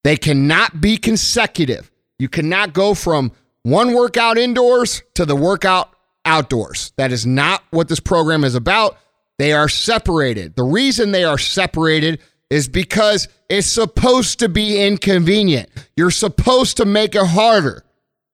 [0.04, 1.92] They cannot be consecutive.
[2.18, 3.32] You cannot go from
[3.64, 5.90] one workout indoors to the workout
[6.26, 6.94] outdoors.
[6.98, 8.98] That is not what this program is about.
[9.38, 10.56] They are separated.
[10.56, 15.70] The reason they are separated is because it's supposed to be inconvenient.
[15.96, 17.84] You're supposed to make it harder.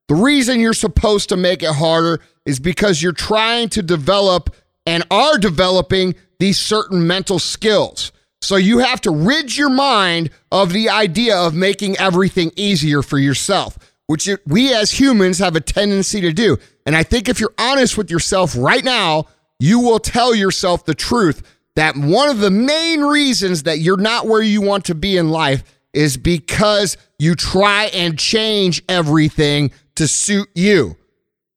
[0.08, 4.54] The reason you're supposed to make it harder is because you're trying to develop
[4.86, 8.12] and are developing these certain mental skills.
[8.42, 13.16] So you have to rid your mind of the idea of making everything easier for
[13.18, 16.58] yourself, which we as humans have a tendency to do.
[16.84, 20.94] And I think if you're honest with yourself right now, you will tell yourself the
[20.94, 21.42] truth
[21.76, 25.30] that one of the main reasons that you're not where you want to be in
[25.30, 30.96] life is because you try and change everything to suit you.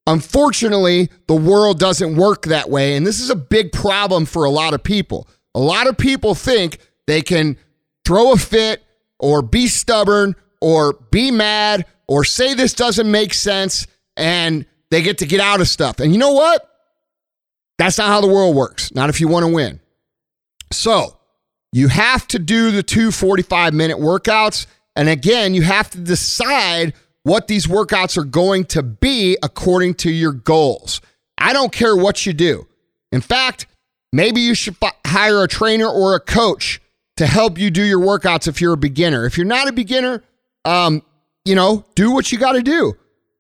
[0.06, 2.96] Unfortunately, the world doesn't work that way.
[2.96, 5.28] And this is a big problem for a lot of people.
[5.54, 7.58] A lot of people think they can
[8.06, 8.84] throw a fit
[9.20, 15.18] or be stubborn or be mad or say this doesn't make sense and they get
[15.18, 16.00] to get out of stuff.
[16.00, 16.64] And you know what?
[17.78, 18.94] That's not how the world works.
[18.94, 19.80] Not if you want to win.
[20.72, 21.18] So
[21.72, 24.68] you have to do the two 45 minute workouts.
[24.96, 30.12] And again, you have to decide what these workouts are going to be according to
[30.12, 31.02] your goals.
[31.38, 32.68] I don't care what you do.
[33.12, 33.68] In fact,
[34.12, 34.76] maybe you should
[35.06, 36.82] hire a trainer or a coach
[37.18, 39.26] to help you do your workouts if you're a beginner.
[39.26, 40.24] If you're not a beginner,
[40.66, 41.04] um,
[41.46, 42.96] you know, do what you got to do.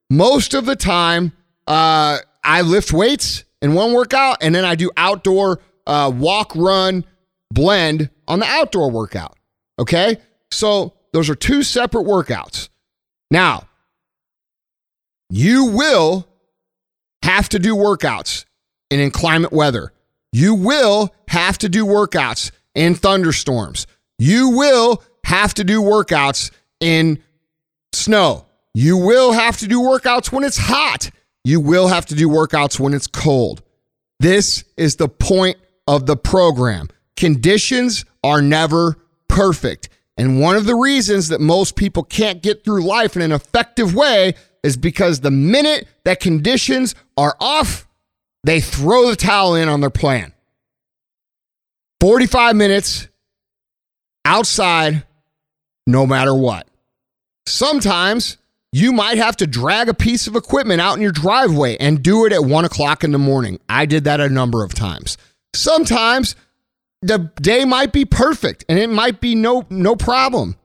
[0.09, 1.31] Most of the time,
[1.65, 7.05] uh, I lift weights in one workout and then I do outdoor uh, walk, run,
[7.51, 9.37] blend on the outdoor workout.
[9.79, 10.17] Okay.
[10.51, 12.69] So those are two separate workouts.
[13.29, 13.67] Now,
[15.29, 16.27] you will
[17.23, 18.45] have to do workouts
[18.89, 19.91] in inclement weather.
[20.31, 23.87] You will have to do workouts in thunderstorms.
[24.17, 27.21] You will have to do workouts in
[27.93, 28.45] snow.
[28.73, 31.09] You will have to do workouts when it's hot.
[31.43, 33.61] You will have to do workouts when it's cold.
[34.19, 35.57] This is the point
[35.87, 36.89] of the program.
[37.17, 39.89] Conditions are never perfect.
[40.17, 43.93] And one of the reasons that most people can't get through life in an effective
[43.93, 47.87] way is because the minute that conditions are off,
[48.43, 50.33] they throw the towel in on their plan.
[52.01, 53.07] 45 minutes
[54.25, 55.03] outside,
[55.85, 56.67] no matter what.
[57.47, 58.37] Sometimes
[58.71, 62.25] you might have to drag a piece of equipment out in your driveway and do
[62.25, 63.59] it at one o'clock in the morning.
[63.69, 65.17] I did that a number of times.
[65.55, 66.35] Sometimes
[67.01, 70.55] the day might be perfect and it might be no no problem.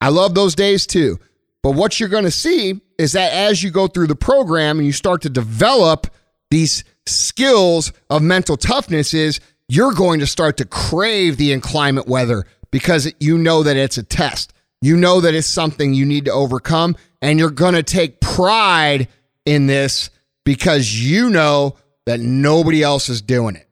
[0.00, 1.18] I love those days too.
[1.62, 4.86] But what you're going to see is that as you go through the program and
[4.86, 6.06] you start to develop
[6.50, 12.44] these skills of mental toughness is you're going to start to crave the inclement weather
[12.70, 14.52] because you know that it's a test.
[14.80, 19.08] You know that it's something you need to overcome and you're going to take pride
[19.44, 20.10] in this
[20.44, 23.67] because you know that nobody else is doing it.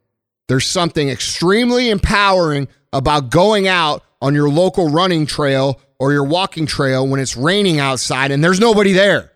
[0.48, 6.66] There's something extremely empowering about going out on your local running trail or your walking
[6.66, 9.32] trail when it's raining outside and there's nobody there.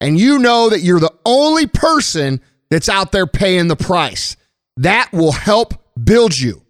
[0.00, 2.40] And you know that you're the only person
[2.70, 4.36] that's out there paying the price.
[4.78, 6.62] That will help build you.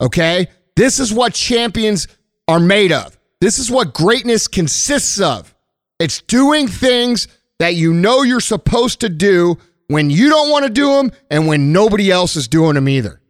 [0.00, 0.48] Okay?
[0.74, 2.08] This is what champions
[2.48, 3.18] are made of.
[3.40, 5.54] This is what greatness consists of.
[5.98, 10.70] It's doing things that you know you're supposed to do when you don't want to
[10.70, 13.20] do them and when nobody else is doing them either.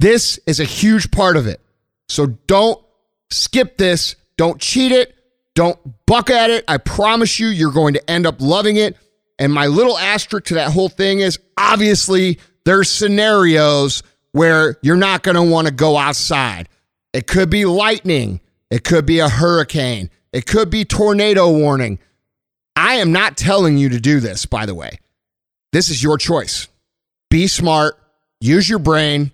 [0.00, 1.60] This is a huge part of it.
[2.08, 2.82] So don't
[3.30, 4.16] skip this.
[4.36, 5.14] Don't cheat it.
[5.54, 6.64] Don't buck at it.
[6.68, 8.96] I promise you, you're going to end up loving it.
[9.38, 15.22] And my little asterisk to that whole thing is obviously there's scenarios where you're not
[15.22, 16.68] going to want to go outside.
[17.12, 21.98] It could be lightning, it could be a hurricane, it could be tornado warning.
[22.74, 24.98] I am not telling you to do this, by the way.
[25.76, 26.68] This is your choice.
[27.28, 27.98] Be smart,
[28.40, 29.30] use your brain,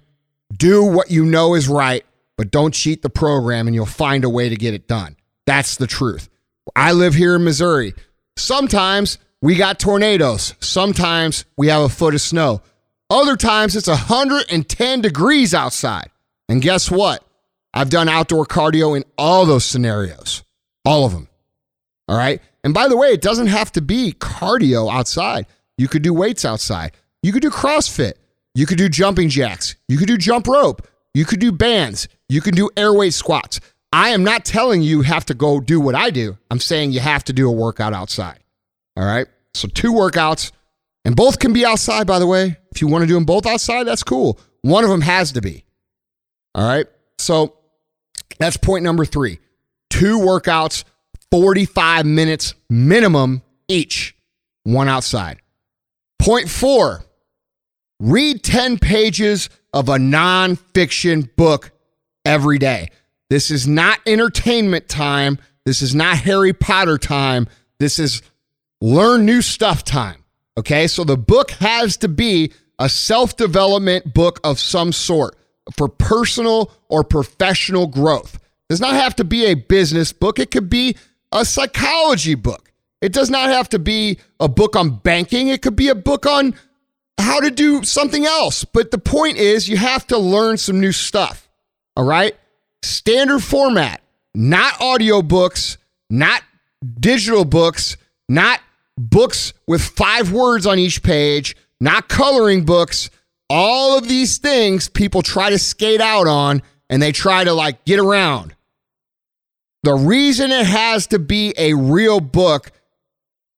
[0.53, 2.05] do what you know is right,
[2.37, 5.15] but don't cheat the program and you'll find a way to get it done.
[5.47, 6.29] That's the truth.
[6.75, 7.95] I live here in Missouri.
[8.37, 12.61] Sometimes we got tornadoes, sometimes we have a foot of snow.
[13.09, 16.11] Other times it's 110 degrees outside.
[16.49, 17.25] And guess what?
[17.73, 20.43] I've done outdoor cardio in all those scenarios,
[20.85, 21.29] all of them.
[22.09, 22.43] All right.
[22.65, 25.47] And by the way, it doesn't have to be cardio outside.
[25.79, 26.93] You could do weights outside.
[27.23, 28.15] You could do CrossFit.
[28.55, 29.77] You could do jumping jacks.
[29.89, 30.87] You could do jump rope.
[31.15, 32.09] You could do bands.
[32.29, 33.61] You can do air weight squats.
[33.93, 36.39] I am not telling you have to go do what I do.
[36.51, 38.41] I'm saying you have to do a workout outside.
[38.97, 39.27] All right.
[39.55, 40.51] So, two workouts
[41.05, 42.57] and both can be outside, by the way.
[42.71, 44.39] If you want to do them both outside, that's cool.
[44.63, 45.65] One of them has to be.
[46.55, 46.87] All right.
[47.19, 47.57] So
[48.39, 49.41] that's point number three.
[49.91, 50.85] Two workouts,
[51.31, 54.17] 45 minutes minimum each,
[54.65, 55.42] one outside.
[56.23, 57.05] Point four,
[57.99, 61.73] read 10 pages of a nonfiction book
[62.25, 62.91] every day.
[63.29, 65.39] This is not entertainment time.
[65.67, 67.49] This is not Harry Potter time.
[67.81, 68.23] This is
[68.81, 70.23] learn new stuff time.
[70.57, 75.37] Okay, so the book has to be a self development book of some sort
[75.77, 78.37] for personal or professional growth.
[78.37, 80.97] It does not have to be a business book, it could be
[81.33, 82.72] a psychology book.
[83.03, 86.25] It does not have to be a book on banking, it could be a book
[86.25, 86.55] on
[87.19, 88.65] how to do something else.
[88.65, 91.49] But the point is, you have to learn some new stuff.
[91.97, 92.35] All right?
[92.83, 94.01] Standard format,
[94.35, 95.77] not audiobooks,
[96.09, 96.43] not
[97.01, 97.97] digital books,
[98.29, 98.61] not
[98.97, 103.11] books with five words on each page, not coloring books.
[103.51, 107.85] All of these things people try to skate out on and they try to like
[107.85, 108.55] get around.
[109.83, 112.71] The reason it has to be a real book,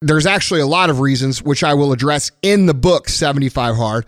[0.00, 4.06] there's actually a lot of reasons, which I will address in the book 75 Hard.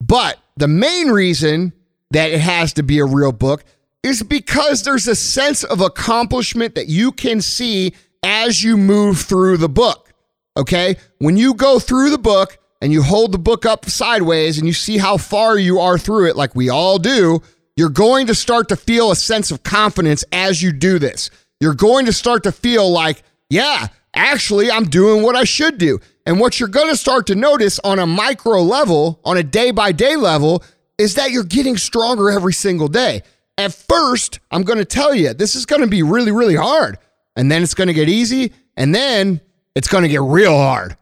[0.00, 1.72] But the main reason
[2.10, 3.64] that it has to be a real book
[4.02, 9.56] is because there's a sense of accomplishment that you can see as you move through
[9.56, 10.12] the book.
[10.56, 10.96] Okay.
[11.18, 14.72] When you go through the book and you hold the book up sideways and you
[14.72, 17.42] see how far you are through it, like we all do,
[17.76, 21.30] you're going to start to feel a sense of confidence as you do this.
[21.60, 26.00] You're going to start to feel like, yeah, actually, I'm doing what I should do.
[26.24, 29.70] And what you're going to start to notice on a micro level, on a day
[29.70, 30.64] by day level,
[30.98, 33.22] is that you're getting stronger every single day.
[33.58, 36.98] At first, I'm going to tell you, this is going to be really, really hard.
[37.36, 38.52] And then it's going to get easy.
[38.76, 39.40] And then
[39.74, 40.96] it's going to get real hard.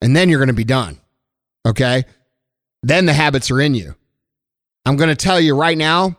[0.00, 0.98] And then you're going to be done.
[1.66, 2.04] Okay.
[2.82, 3.94] Then the habits are in you.
[4.84, 6.16] I'm going to tell you right now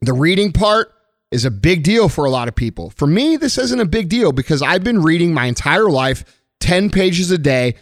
[0.00, 0.94] the reading part
[1.30, 2.90] is a big deal for a lot of people.
[2.90, 6.24] For me, this isn't a big deal because I've been reading my entire life
[6.60, 7.74] 10 pages a day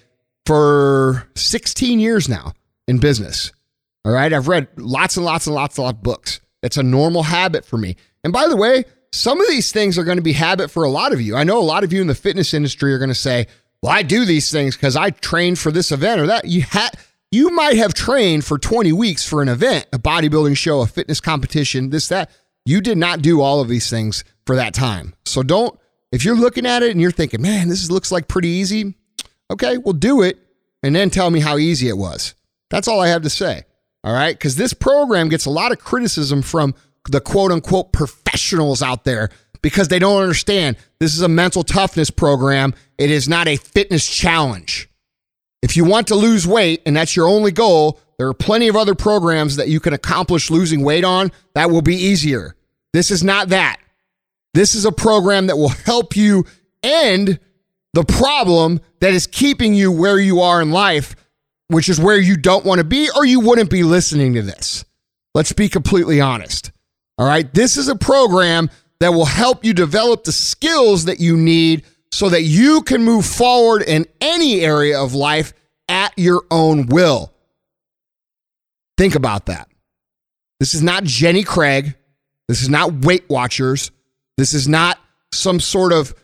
[0.45, 2.53] for 16 years now
[2.89, 3.53] in business.
[4.05, 4.33] All right.
[4.33, 6.41] I've read lots and lots and lots of books.
[6.63, 7.97] It's a normal habit for me.
[8.25, 10.91] And by the way, some of these things are going to be habit for a
[10.91, 11.37] lot of you.
[11.37, 13.47] I know a lot of you in the fitness industry are going to say,
[13.83, 16.91] "Well, I do these things because I trained for this event or that." You had
[17.31, 21.21] you might have trained for 20 weeks for an event, a bodybuilding show, a fitness
[21.21, 22.31] competition, this that.
[22.67, 25.15] You did not do all of these things for that time.
[25.25, 25.79] So don't
[26.13, 28.95] if you're looking at it and you're thinking, "Man, this looks like pretty easy."
[29.51, 30.39] Okay, well do it
[30.83, 32.35] and then tell me how easy it was.
[32.69, 33.63] That's all I have to say.
[34.03, 34.39] All right?
[34.39, 36.75] Cuz this program gets a lot of criticism from
[37.09, 39.31] the quote unquote professionals out there
[39.63, 42.75] because they don't understand this is a mental toughness program.
[42.99, 44.89] It is not a fitness challenge.
[45.63, 48.77] If you want to lose weight and that's your only goal, there are plenty of
[48.77, 52.56] other programs that you can accomplish losing weight on that will be easier.
[52.97, 53.77] This is not that.
[54.55, 56.47] This is a program that will help you
[56.83, 57.39] end
[57.93, 61.15] the problem that is keeping you where you are in life,
[61.69, 64.87] which is where you don't want to be, or you wouldn't be listening to this.
[65.35, 66.73] Let's be completely honest.
[67.19, 67.53] All right.
[67.53, 68.71] This is a program
[69.01, 73.27] that will help you develop the skills that you need so that you can move
[73.27, 75.53] forward in any area of life
[75.87, 77.31] at your own will.
[78.97, 79.69] Think about that.
[80.61, 81.95] This is not Jenny Craig.
[82.49, 83.91] This is not Weight Watchers.
[84.37, 84.99] This is not
[85.33, 86.15] some sort of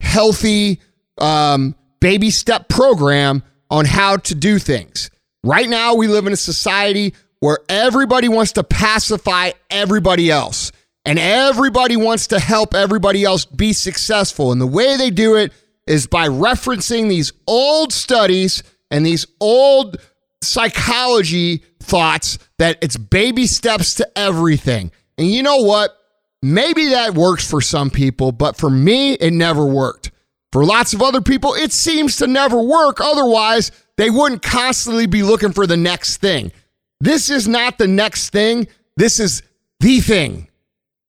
[0.00, 0.80] healthy
[1.18, 5.10] um, baby step program on how to do things.
[5.42, 10.72] Right now, we live in a society where everybody wants to pacify everybody else
[11.04, 14.52] and everybody wants to help everybody else be successful.
[14.52, 15.52] And the way they do it
[15.86, 19.96] is by referencing these old studies and these old
[20.42, 24.90] psychology thoughts that it's baby steps to everything.
[25.20, 25.96] And you know what?
[26.42, 30.10] Maybe that works for some people, but for me, it never worked.
[30.50, 33.02] For lots of other people, it seems to never work.
[33.02, 36.52] Otherwise, they wouldn't constantly be looking for the next thing.
[37.00, 38.66] This is not the next thing.
[38.96, 39.42] This is
[39.80, 40.48] the thing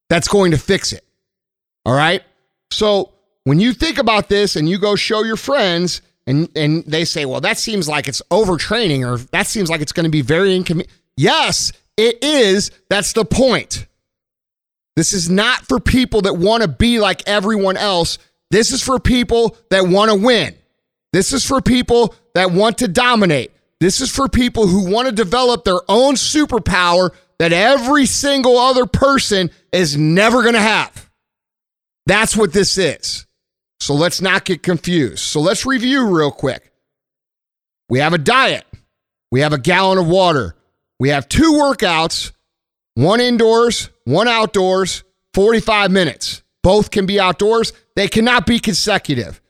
[0.10, 1.06] that's going to fix it.
[1.86, 2.22] All right.
[2.70, 3.14] So
[3.46, 7.26] when you think about this and you go show your friends and, and they say,
[7.26, 10.54] well, that seems like it's overtraining or that seems like it's going to be very
[10.54, 10.92] inconvenient.
[11.16, 12.72] Yes, it is.
[12.90, 13.88] That's the point.
[15.02, 18.20] This is not for people that want to be like everyone else.
[18.52, 20.54] This is for people that want to win.
[21.12, 23.50] This is for people that want to dominate.
[23.80, 28.86] This is for people who want to develop their own superpower that every single other
[28.86, 31.10] person is never going to have.
[32.06, 33.26] That's what this is.
[33.80, 35.24] So let's not get confused.
[35.24, 36.72] So let's review real quick.
[37.90, 38.68] We have a diet,
[39.32, 40.56] we have a gallon of water,
[41.00, 42.34] we have two workouts,
[43.02, 46.44] one indoors, one outdoors, 45 minutes.
[46.62, 49.42] Both can be outdoors, they cannot be consecutive.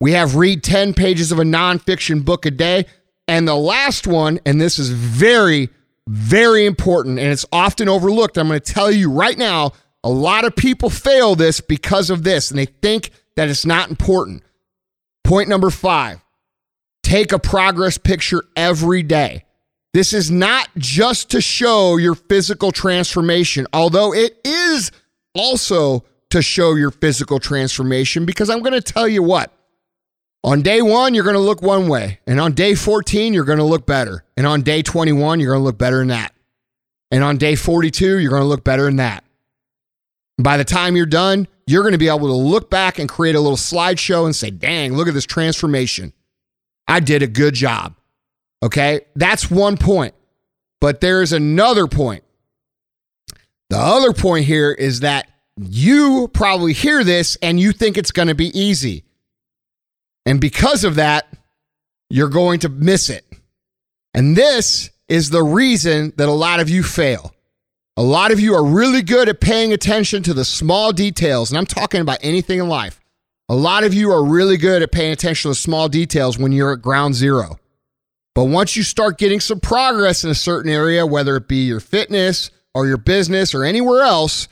[0.00, 2.84] We have read 10 pages of a nonfiction book a day.
[3.26, 5.70] And the last one, and this is very,
[6.06, 8.36] very important, and it's often overlooked.
[8.36, 9.72] I'm going to tell you right now
[10.04, 13.90] a lot of people fail this because of this, and they think that it's not
[13.90, 14.42] important.
[15.24, 16.20] Point number five
[17.02, 19.44] take a progress picture every day.
[19.94, 24.92] This is not just to show your physical transformation, although it is
[25.34, 29.52] also to show your physical transformation, because I'm going to tell you what
[30.44, 32.20] on day one, you're going to look one way.
[32.26, 34.24] And on day 14, you're going to look better.
[34.36, 36.32] And on day 21, you're going to look better than that.
[37.10, 39.24] And on day 42, you're going to look better than that.
[40.40, 43.34] By the time you're done, you're going to be able to look back and create
[43.34, 46.12] a little slideshow and say, dang, look at this transformation.
[46.86, 47.97] I did a good job.
[48.62, 49.02] Okay.
[49.14, 50.14] That's one point.
[50.80, 52.24] But there's another point.
[53.70, 58.28] The other point here is that you probably hear this and you think it's going
[58.28, 59.04] to be easy.
[60.24, 61.26] And because of that,
[62.10, 63.24] you're going to miss it.
[64.14, 67.34] And this is the reason that a lot of you fail.
[67.96, 71.58] A lot of you are really good at paying attention to the small details, and
[71.58, 73.00] I'm talking about anything in life.
[73.48, 76.52] A lot of you are really good at paying attention to the small details when
[76.52, 77.58] you're at ground zero.
[78.38, 81.80] But once you start getting some progress in a certain area, whether it be your
[81.80, 84.46] fitness or your business or anywhere else,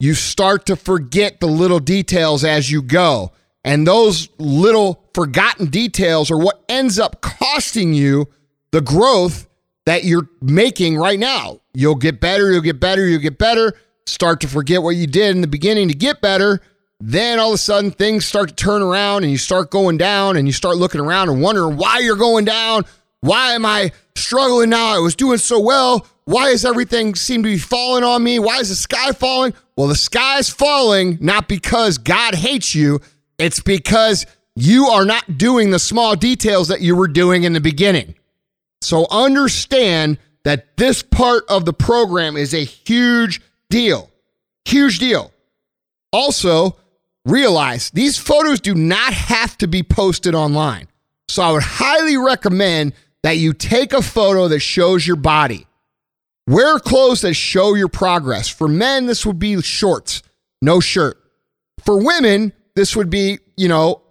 [0.00, 3.30] you start to forget the little details as you go.
[3.62, 8.26] And those little forgotten details are what ends up costing you
[8.72, 9.46] the growth
[9.86, 11.60] that you're making right now.
[11.72, 13.74] You'll get better, you'll get better, you'll get better,
[14.06, 16.60] start to forget what you did in the beginning to get better.
[16.98, 20.36] Then all of a sudden things start to turn around and you start going down
[20.36, 22.84] and you start looking around and wondering why you're going down.
[23.20, 24.94] Why am I struggling now?
[24.94, 26.06] I was doing so well.
[26.24, 28.38] Why is everything seem to be falling on me?
[28.38, 29.54] Why is the sky falling?
[29.76, 33.00] Well, the sky's falling not because God hates you.
[33.38, 37.60] It's because you are not doing the small details that you were doing in the
[37.60, 38.14] beginning.
[38.82, 44.10] So understand that this part of the program is a huge deal.
[44.64, 45.32] Huge deal.
[46.12, 46.76] Also,
[47.24, 50.88] realize these photos do not have to be posted online.
[51.28, 55.66] So I would highly recommend that you take a photo that shows your body.
[56.46, 58.48] Wear clothes that show your progress.
[58.48, 60.22] For men, this would be shorts,
[60.60, 61.18] no shirt.
[61.84, 64.02] For women, this would be, you know,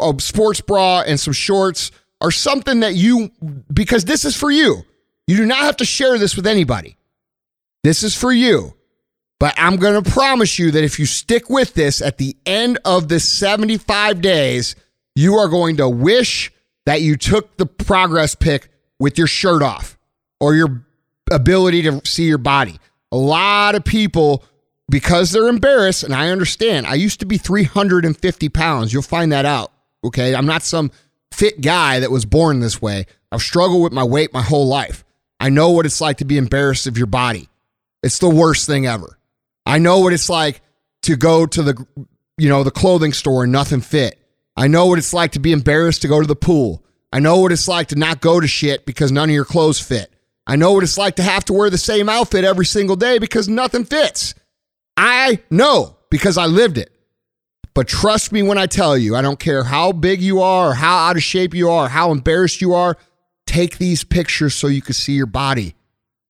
[0.00, 1.90] a sports bra and some shorts
[2.20, 3.30] or something that you,
[3.72, 4.82] because this is for you.
[5.26, 6.96] You do not have to share this with anybody.
[7.84, 8.74] This is for you.
[9.38, 12.78] But I'm going to promise you that if you stick with this at the end
[12.84, 14.76] of the 75 days,
[15.14, 16.52] you are going to wish
[16.90, 18.68] that you took the progress pic
[18.98, 19.96] with your shirt off
[20.40, 20.84] or your
[21.30, 22.80] ability to see your body.
[23.12, 24.42] A lot of people
[24.90, 26.88] because they're embarrassed, and I understand.
[26.88, 28.92] I used to be 350 pounds.
[28.92, 29.70] You'll find that out.
[30.02, 30.34] Okay.
[30.34, 30.90] I'm not some
[31.30, 33.06] fit guy that was born this way.
[33.30, 35.04] I've struggled with my weight my whole life.
[35.38, 37.48] I know what it's like to be embarrassed of your body.
[38.02, 39.16] It's the worst thing ever.
[39.64, 40.60] I know what it's like
[41.02, 41.86] to go to the
[42.36, 44.19] you know, the clothing store and nothing fit.
[44.60, 46.84] I know what it's like to be embarrassed to go to the pool.
[47.10, 49.80] I know what it's like to not go to shit because none of your clothes
[49.80, 50.12] fit.
[50.46, 53.18] I know what it's like to have to wear the same outfit every single day
[53.18, 54.34] because nothing fits.
[54.98, 56.92] I know because I lived it.
[57.72, 60.74] But trust me when I tell you, I don't care how big you are or
[60.74, 62.98] how out of shape you are, how embarrassed you are,
[63.46, 65.74] take these pictures so you can see your body.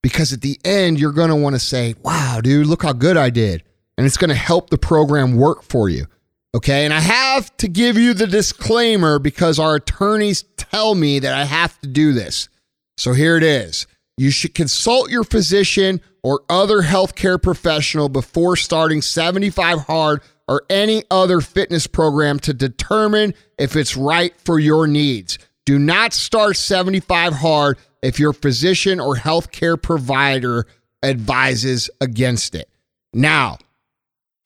[0.02, 3.16] Because at the end, you're going to want to say, wow, dude, look how good
[3.16, 3.64] I did
[4.00, 6.06] and it's going to help the program work for you.
[6.54, 6.84] Okay.
[6.84, 11.44] And I have to give you the disclaimer because our attorneys tell me that I
[11.44, 12.48] have to do this.
[12.96, 13.86] So here it is.
[14.16, 21.04] You should consult your physician or other healthcare professional before starting 75 Hard or any
[21.10, 25.38] other fitness program to determine if it's right for your needs.
[25.64, 30.66] Do not start 75 Hard if your physician or healthcare provider
[31.02, 32.68] advises against it.
[33.14, 33.58] Now,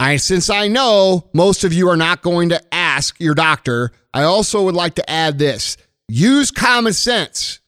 [0.00, 4.22] I since I know most of you are not going to ask your doctor, I
[4.22, 5.76] also would like to add this.
[6.08, 7.60] Use common sense.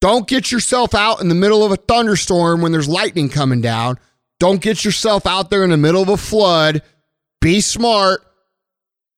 [0.00, 3.98] Don't get yourself out in the middle of a thunderstorm when there's lightning coming down.
[4.38, 6.82] Don't get yourself out there in the middle of a flood.
[7.40, 8.20] Be smart.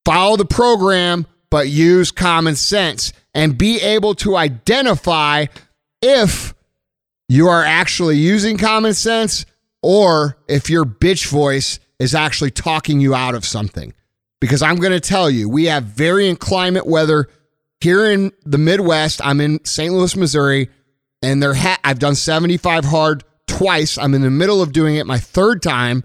[0.05, 5.45] Follow the program, but use common sense and be able to identify
[6.01, 6.53] if
[7.27, 9.45] you are actually using common sense
[9.81, 13.93] or if your bitch voice is actually talking you out of something.
[14.39, 17.27] Because I'm going to tell you, we have varying climate weather
[17.81, 19.21] here in the Midwest.
[19.23, 19.93] I'm in St.
[19.93, 20.69] Louis, Missouri,
[21.21, 23.97] and there ha- I've done 75 hard twice.
[23.97, 26.03] I'm in the middle of doing it my third time.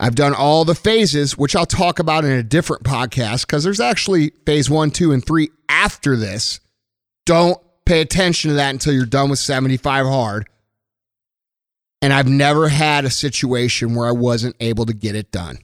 [0.00, 3.80] I've done all the phases, which I'll talk about in a different podcast because there's
[3.80, 6.60] actually phase one, two, and three after this.
[7.26, 10.48] Don't pay attention to that until you're done with 75 hard.
[12.00, 15.58] And I've never had a situation where I wasn't able to get it done.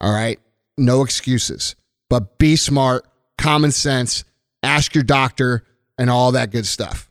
[0.00, 0.38] All right.
[0.76, 1.76] No excuses,
[2.10, 3.06] but be smart,
[3.38, 4.24] common sense,
[4.62, 5.64] ask your doctor,
[5.96, 7.08] and all that good stuff.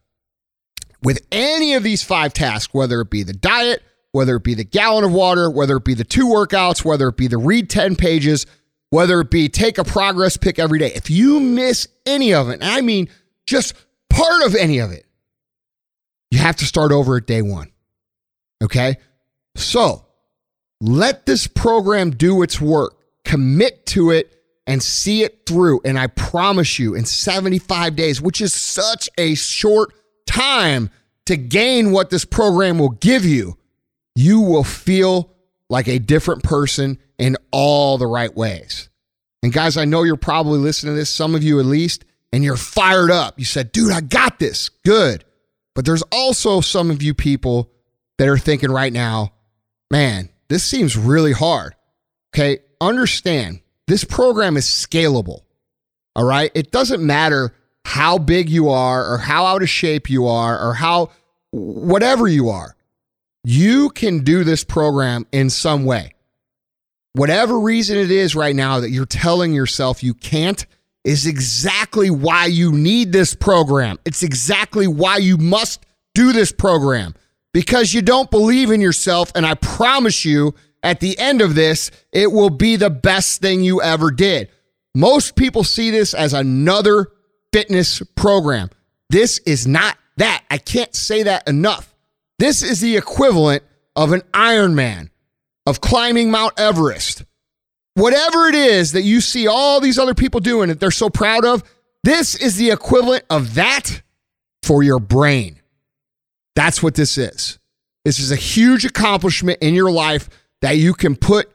[1.01, 3.81] With any of these five tasks, whether it be the diet,
[4.11, 7.17] whether it be the gallon of water, whether it be the two workouts, whether it
[7.17, 8.45] be the read 10 pages,
[8.89, 12.59] whether it be take a progress pic every day, if you miss any of it,
[12.61, 13.09] I mean
[13.47, 13.73] just
[14.09, 15.05] part of any of it,
[16.31, 17.72] you have to start over at day one.
[18.63, 18.97] Okay.
[19.55, 20.05] So
[20.81, 24.35] let this program do its work, commit to it,
[24.65, 25.81] and see it through.
[25.83, 29.93] And I promise you, in 75 days, which is such a short
[30.25, 30.89] time
[31.25, 33.57] to gain what this program will give you,
[34.15, 35.31] you will feel
[35.69, 38.89] like a different person in all the right ways.
[39.41, 42.43] And guys, I know you're probably listening to this, some of you at least, and
[42.43, 43.37] you're fired up.
[43.37, 44.69] You said, dude, I got this.
[44.69, 45.25] Good.
[45.75, 47.69] But there's also some of you people
[48.23, 49.33] that are thinking right now,
[49.91, 51.75] man, this seems really hard.
[52.33, 52.59] Okay.
[52.79, 55.41] Understand this program is scalable.
[56.15, 56.49] All right.
[56.55, 57.53] It doesn't matter
[57.83, 61.11] how big you are or how out of shape you are or how
[61.51, 62.77] whatever you are.
[63.43, 66.13] You can do this program in some way.
[67.11, 70.65] Whatever reason it is right now that you're telling yourself you can't
[71.03, 73.99] is exactly why you need this program.
[74.05, 77.15] It's exactly why you must do this program
[77.53, 79.31] because you don't believe in yourself.
[79.35, 83.61] And I promise you, at the end of this, it will be the best thing
[83.63, 84.49] you ever did.
[84.95, 87.07] Most people see this as another
[87.53, 88.69] fitness program.
[89.09, 90.43] This is not that.
[90.51, 91.95] I can't say that enough.
[92.39, 93.63] This is the equivalent
[93.95, 95.09] of an Ironman,
[95.65, 97.23] of climbing Mount Everest.
[97.95, 101.45] Whatever it is that you see all these other people doing that they're so proud
[101.45, 101.63] of,
[102.03, 104.01] this is the equivalent of that
[104.63, 105.59] for your brain.
[106.55, 107.59] That's what this is.
[108.05, 110.29] This is a huge accomplishment in your life
[110.61, 111.49] that you can put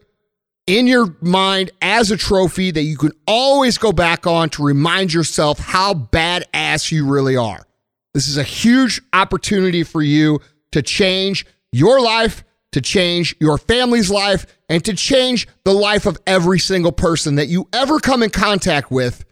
[0.66, 5.12] in your mind as a trophy that you can always go back on to remind
[5.12, 7.66] yourself how badass you really are.
[8.12, 10.40] This is a huge opportunity for you
[10.72, 16.18] to change your life, to change your family's life, and to change the life of
[16.26, 19.24] every single person that you ever come in contact with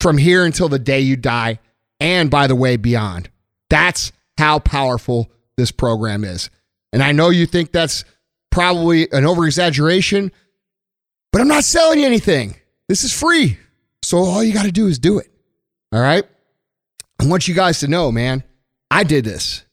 [0.00, 1.58] from here until the day you die.
[2.00, 3.28] And by the way, beyond.
[3.68, 6.48] That's how powerful this program is.
[6.94, 8.04] And I know you think that's
[8.50, 10.32] probably an over exaggeration,
[11.30, 12.56] but I'm not selling you anything.
[12.88, 13.58] This is free.
[14.02, 15.30] So all you got to do is do it.
[15.92, 16.24] All right.
[17.20, 18.42] I want you guys to know, man,
[18.90, 19.64] I did this.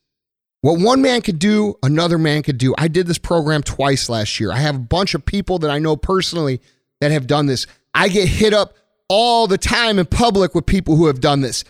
[0.61, 2.76] What one man could do, another man could do.
[2.78, 4.51] I did this program twice last year.
[4.51, 6.59] I have a bunch of people that I know personally
[6.99, 7.68] that have done this.
[7.93, 8.74] I get hit up
[9.07, 11.63] all the time in public with people who have done this.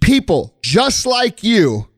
[0.00, 1.88] People just like you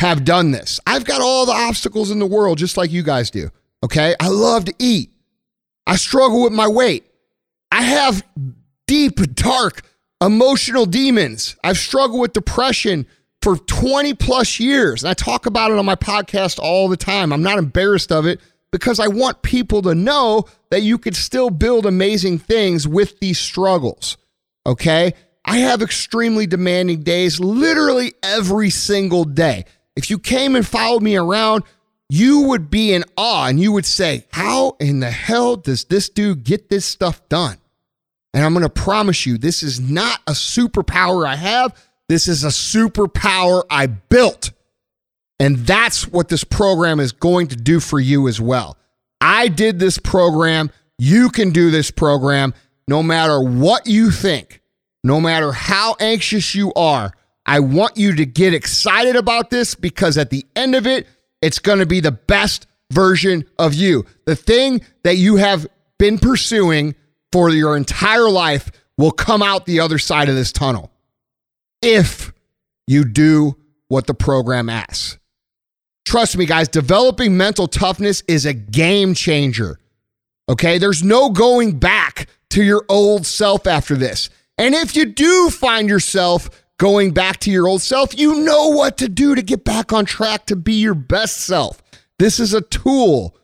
[0.00, 0.80] have done this.
[0.86, 3.50] I've got all the obstacles in the world, just like you guys do.
[3.82, 4.14] Okay.
[4.20, 5.10] I love to eat.
[5.86, 7.06] I struggle with my weight.
[7.72, 8.24] I have
[8.86, 9.82] deep, dark
[10.20, 11.56] emotional demons.
[11.62, 13.06] I've struggled with depression
[13.42, 15.02] for 20 plus years.
[15.02, 17.32] And I talk about it on my podcast all the time.
[17.32, 18.40] I'm not embarrassed of it
[18.70, 23.38] because I want people to know that you could still build amazing things with these
[23.38, 24.16] struggles.
[24.66, 25.14] Okay.
[25.44, 29.64] I have extremely demanding days literally every single day.
[29.98, 31.64] If you came and followed me around,
[32.08, 36.08] you would be in awe and you would say, How in the hell does this
[36.08, 37.58] dude get this stuff done?
[38.32, 41.74] And I'm going to promise you, this is not a superpower I have.
[42.08, 44.52] This is a superpower I built.
[45.40, 48.78] And that's what this program is going to do for you as well.
[49.20, 50.70] I did this program.
[50.96, 52.54] You can do this program
[52.86, 54.62] no matter what you think,
[55.02, 57.12] no matter how anxious you are.
[57.48, 61.06] I want you to get excited about this because at the end of it,
[61.40, 64.04] it's going to be the best version of you.
[64.26, 65.66] The thing that you have
[65.98, 66.94] been pursuing
[67.32, 70.92] for your entire life will come out the other side of this tunnel
[71.80, 72.34] if
[72.86, 73.56] you do
[73.88, 75.18] what the program asks.
[76.04, 79.78] Trust me, guys, developing mental toughness is a game changer.
[80.50, 84.28] Okay, there's no going back to your old self after this.
[84.58, 88.98] And if you do find yourself going back to your old self, you know what
[88.98, 91.82] to do to get back on track to be your best self.
[92.18, 93.36] This is a tool.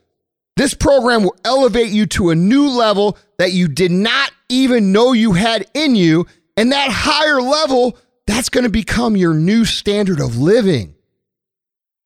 [0.57, 5.11] This program will elevate you to a new level that you did not even know
[5.11, 6.25] you had in you.
[6.57, 10.95] And that higher level, that's going to become your new standard of living.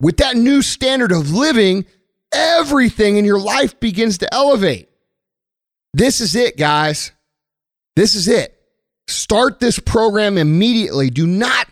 [0.02, 1.86] With that new standard of living,
[2.34, 4.90] everything in your life begins to elevate.
[5.94, 7.12] This is it, guys.
[7.96, 8.59] This is it.
[9.10, 11.10] Start this program immediately.
[11.10, 11.68] Do not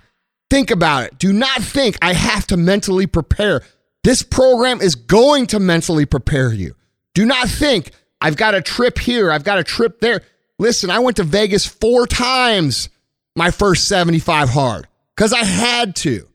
[0.49, 1.19] think about it.
[1.19, 3.61] Do not think I have to mentally prepare.
[4.03, 6.75] This program is going to mentally prepare you.
[7.13, 10.21] Do not think I've got a trip here, I've got a trip there.
[10.59, 12.89] Listen, I went to Vegas four times
[13.35, 16.27] my first 75 hard because I had to.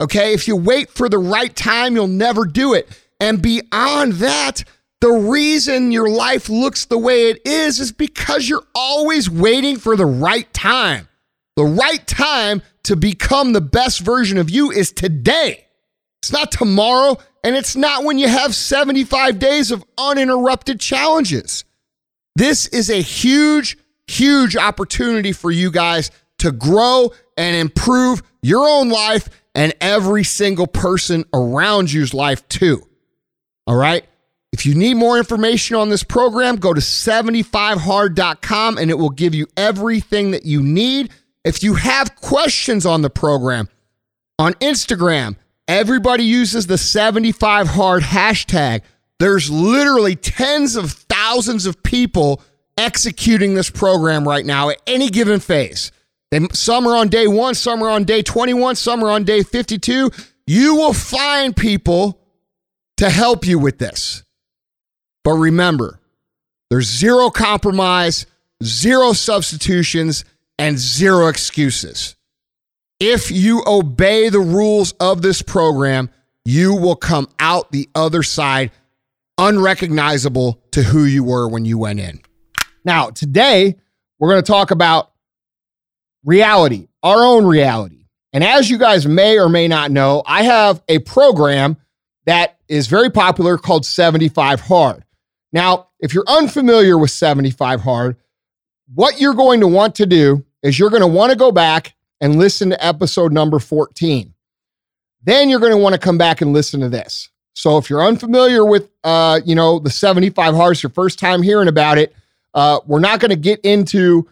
[0.00, 0.34] Okay.
[0.34, 2.88] If you wait for the right time, you'll never do it.
[3.18, 4.64] And beyond that,
[5.06, 9.94] the reason your life looks the way it is is because you're always waiting for
[9.94, 11.08] the right time.
[11.54, 15.64] The right time to become the best version of you is today.
[16.20, 21.64] It's not tomorrow, and it's not when you have 75 days of uninterrupted challenges.
[22.34, 23.78] This is a huge,
[24.08, 30.66] huge opportunity for you guys to grow and improve your own life and every single
[30.66, 32.82] person around you's life, too.
[33.68, 34.04] All right?
[34.56, 39.34] If you need more information on this program, go to 75hard.com and it will give
[39.34, 41.10] you everything that you need.
[41.44, 43.68] If you have questions on the program,
[44.38, 45.36] on Instagram,
[45.68, 48.80] everybody uses the 75hard hashtag.
[49.18, 52.40] There's literally tens of thousands of people
[52.78, 55.92] executing this program right now at any given phase.
[56.30, 59.42] They, some are on day one, some are on day 21, some are on day
[59.42, 60.10] 52.
[60.46, 62.22] You will find people
[62.96, 64.22] to help you with this.
[65.26, 65.98] But remember,
[66.70, 68.26] there's zero compromise,
[68.62, 70.24] zero substitutions,
[70.56, 72.14] and zero excuses.
[73.00, 76.10] If you obey the rules of this program,
[76.44, 78.70] you will come out the other side
[79.36, 82.20] unrecognizable to who you were when you went in.
[82.84, 83.74] Now, today,
[84.20, 85.10] we're going to talk about
[86.24, 88.06] reality, our own reality.
[88.32, 91.78] And as you guys may or may not know, I have a program
[92.26, 95.02] that is very popular called 75 Hard.
[95.52, 98.16] Now, if you're unfamiliar with 75 Hard,
[98.94, 101.94] what you're going to want to do is you're going to want to go back
[102.20, 104.32] and listen to episode number 14.
[105.22, 107.30] Then you're going to want to come back and listen to this.
[107.54, 111.68] So if you're unfamiliar with, uh, you know, the 75 Hard, your first time hearing
[111.68, 112.14] about it,
[112.54, 114.28] uh, we're not going to get into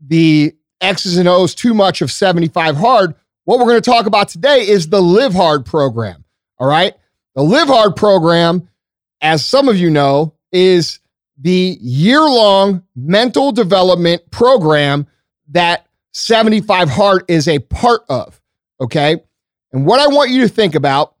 [0.00, 3.14] the X's and O's too much of 75 Hard.
[3.44, 6.24] What we're going to talk about today is the Live Hard program.
[6.58, 6.94] All right.
[7.34, 8.68] The Live Hard program,
[9.20, 11.00] as some of you know, is
[11.38, 15.06] the year long mental development program
[15.50, 18.40] that 75 Hard is a part of.
[18.80, 19.20] Okay.
[19.72, 21.14] And what I want you to think about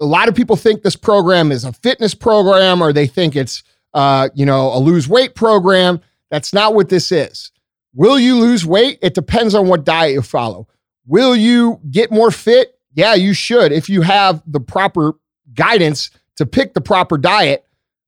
[0.00, 3.62] a lot of people think this program is a fitness program or they think it's,
[3.94, 6.00] uh, you know, a lose weight program.
[6.30, 7.52] That's not what this is.
[7.94, 8.98] Will you lose weight?
[9.02, 10.68] It depends on what diet you follow.
[11.06, 12.78] Will you get more fit?
[12.94, 15.14] Yeah, you should if you have the proper
[15.52, 17.63] guidance to pick the proper diet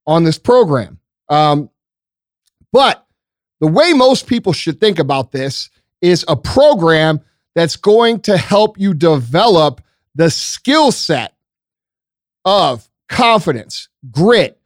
[0.07, 0.99] on this program.
[1.29, 1.71] Um,
[2.73, 3.07] but
[3.61, 7.21] the way most people should think about this is a program
[7.55, 9.81] that's going to help you develop
[10.15, 11.35] the skill set
[12.45, 14.61] of confidence, grit,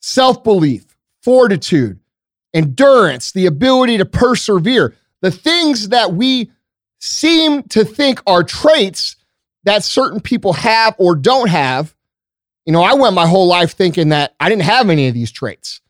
[0.00, 0.84] self belief,
[1.22, 2.00] fortitude,
[2.54, 6.50] endurance, the ability to persevere, the things that we
[6.98, 9.16] seem to think are traits
[9.64, 11.94] that certain people have or don't have.
[12.66, 15.30] You know, I went my whole life thinking that I didn't have any of these
[15.32, 15.80] traits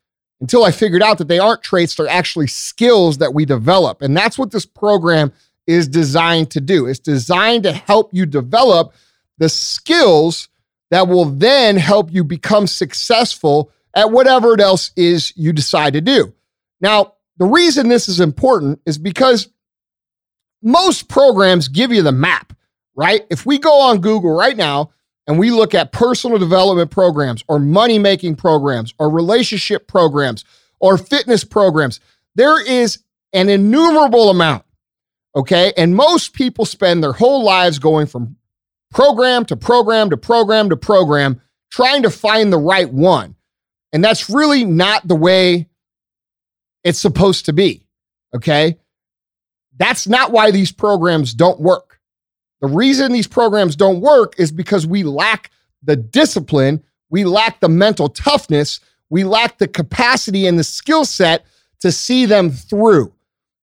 [0.41, 4.03] until I figured out that they aren't traits, they're actually skills that we develop.
[4.03, 5.33] And that's what this program
[5.66, 6.87] is designed to do.
[6.87, 8.95] It's designed to help you develop
[9.39, 10.49] the skills
[10.91, 16.01] that will then help you become successful at whatever it else is you decide to
[16.01, 16.33] do.
[16.81, 19.49] Now, the reason this is important is because
[20.62, 22.55] most programs give you the map,
[22.95, 23.25] right?
[23.31, 24.91] If we go on Google right now
[25.31, 30.45] and we look at personal development programs or money making programs or relationship programs
[30.81, 32.01] or fitness programs,
[32.35, 34.64] there is an innumerable amount.
[35.37, 35.72] Okay.
[35.76, 38.35] And most people spend their whole lives going from
[38.91, 43.37] program to program to program to program, trying to find the right one.
[43.93, 45.68] And that's really not the way
[46.83, 47.87] it's supposed to be.
[48.35, 48.81] Okay.
[49.76, 51.89] That's not why these programs don't work.
[52.61, 55.51] The reason these programs don't work is because we lack
[55.83, 61.45] the discipline, we lack the mental toughness, we lack the capacity and the skill set
[61.81, 63.13] to see them through.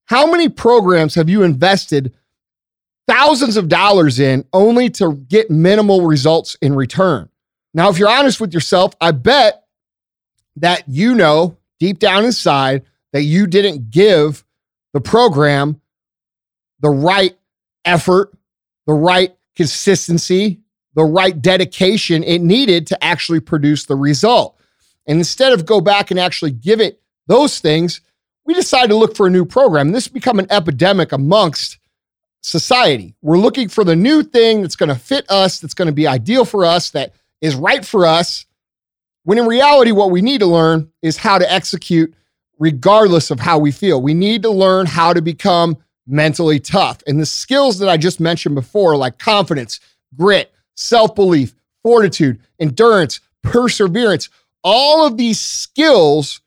[0.06, 2.14] How many programs have you invested
[3.08, 7.30] thousands of dollars in only to get minimal results in return?
[7.74, 9.66] Now, if you're honest with yourself, I bet
[10.56, 12.84] that you know deep down inside
[13.14, 14.44] that you didn't give
[14.94, 15.80] the program
[16.80, 17.38] the right
[17.86, 18.34] effort,
[18.88, 20.60] the right consistency,
[20.96, 24.60] the right dedication it needed to actually produce the result.
[25.06, 28.02] And instead of go back and actually give it those things,
[28.46, 29.92] we decided to look for a new program.
[29.92, 31.78] This become an epidemic amongst
[32.42, 33.14] society.
[33.22, 36.08] We're looking for the new thing that's going to fit us, that's going to be
[36.08, 38.46] ideal for us, that is right for us.
[39.24, 42.14] When in reality, what we need to learn is how to execute
[42.58, 44.02] regardless of how we feel.
[44.02, 45.78] We need to learn how to become
[46.08, 47.04] mentally tough.
[47.06, 49.80] And the skills that I just mentioned before, like confidence,
[50.16, 51.54] grit, self belief,
[51.84, 54.30] fortitude, endurance, perseverance,
[54.64, 56.42] all of these skills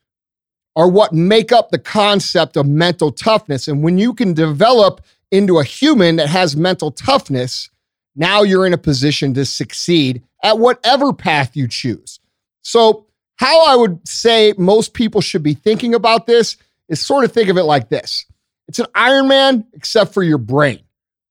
[0.76, 3.68] are what make up the concept of mental toughness.
[3.68, 7.70] And when you can develop into a human that has mental toughness,
[8.16, 12.20] now you're in a position to succeed at whatever path you choose.
[12.62, 13.06] So,
[13.36, 16.58] how I would say most people should be thinking about this
[16.90, 18.26] is sort of think of it like this
[18.70, 20.78] it's an Iron Man, except for your brain.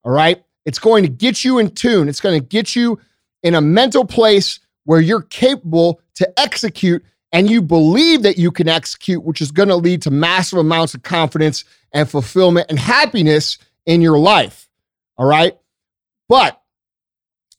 [0.04, 0.44] All right.
[0.66, 3.00] It's going to get you in tune, it's going to get you
[3.44, 8.68] in a mental place where you're capable to execute and you believe that you can
[8.68, 11.64] execute, which is going to lead to massive amounts of confidence
[11.94, 14.68] and fulfillment and happiness in your life.
[15.18, 15.58] All right.
[16.28, 16.62] But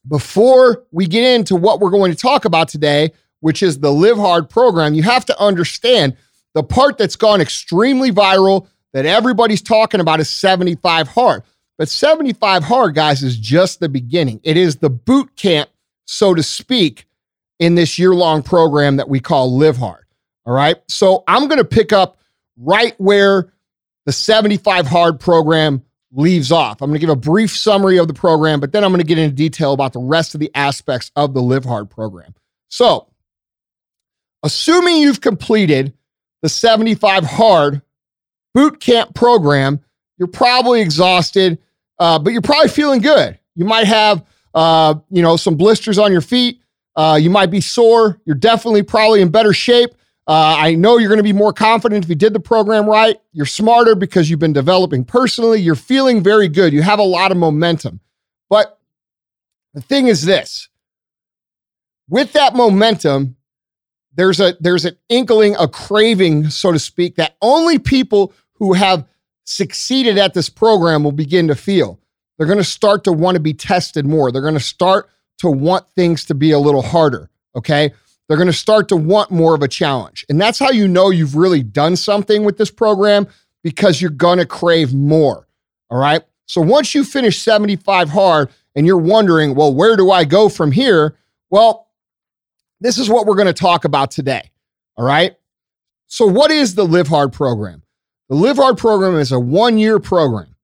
[0.07, 4.18] before we get into what we're going to talk about today, which is the Live
[4.18, 6.18] Hard program, you have to understand
[6.53, 11.43] the part that's gone extremely viral that everybody's talking about is 75 Hard.
[11.78, 14.41] But 75 Hard, guys, is just the beginning.
[14.43, 15.70] It is the boot camp,
[16.05, 17.07] so to speak,
[17.59, 20.05] in this year long program that we call Live Hard.
[20.47, 20.76] All right.
[20.88, 22.18] So I'm going to pick up
[22.57, 23.53] right where
[24.07, 25.82] the 75 Hard program
[26.12, 26.82] leaves off.
[26.82, 29.07] I'm going to give a brief summary of the program, but then I'm going to
[29.07, 32.34] get into detail about the rest of the aspects of the Live Hard program.
[32.68, 33.09] So,
[34.43, 35.93] assuming you've completed
[36.43, 37.82] the 75 hard
[38.55, 39.80] boot camp program,
[40.18, 41.59] you're probably exhausted,
[41.98, 43.38] uh, but you're probably feeling good.
[43.55, 44.24] You might have,
[44.55, 46.61] uh, you know, some blisters on your feet.
[46.96, 48.20] Uh, you might be sore.
[48.24, 49.90] You're definitely probably in better shape.
[50.26, 53.16] Uh, I know you're going to be more confident if you did the program right.
[53.32, 55.61] You're smarter because you've been developing personally.
[55.61, 56.72] You're feeling very good.
[56.72, 58.01] You have a lot of momentum.
[58.48, 58.78] But
[59.74, 60.68] the thing is this
[62.09, 63.36] with that momentum,
[64.15, 69.07] there's a there's an inkling, a craving, so to speak, that only people who have
[69.45, 71.99] succeeded at this program will begin to feel.
[72.37, 74.33] They're going to start to want to be tested more.
[74.33, 77.31] They're going to start to want things to be a little harder.
[77.57, 77.93] Okay.
[78.29, 80.25] They're going to start to want more of a challenge.
[80.29, 83.27] And that's how you know you've really done something with this program
[83.65, 85.49] because you're going to crave more.
[85.91, 86.23] All right.
[86.47, 90.71] So once you finish 75 hard and you're wondering, well, where do I go from
[90.71, 91.17] here?
[91.51, 91.89] Well,
[92.81, 94.51] this is what we're going to talk about today.
[94.97, 95.37] All right.
[96.07, 97.83] So, what is the Live Hard program?
[98.28, 100.55] The Live Hard program is a one year program.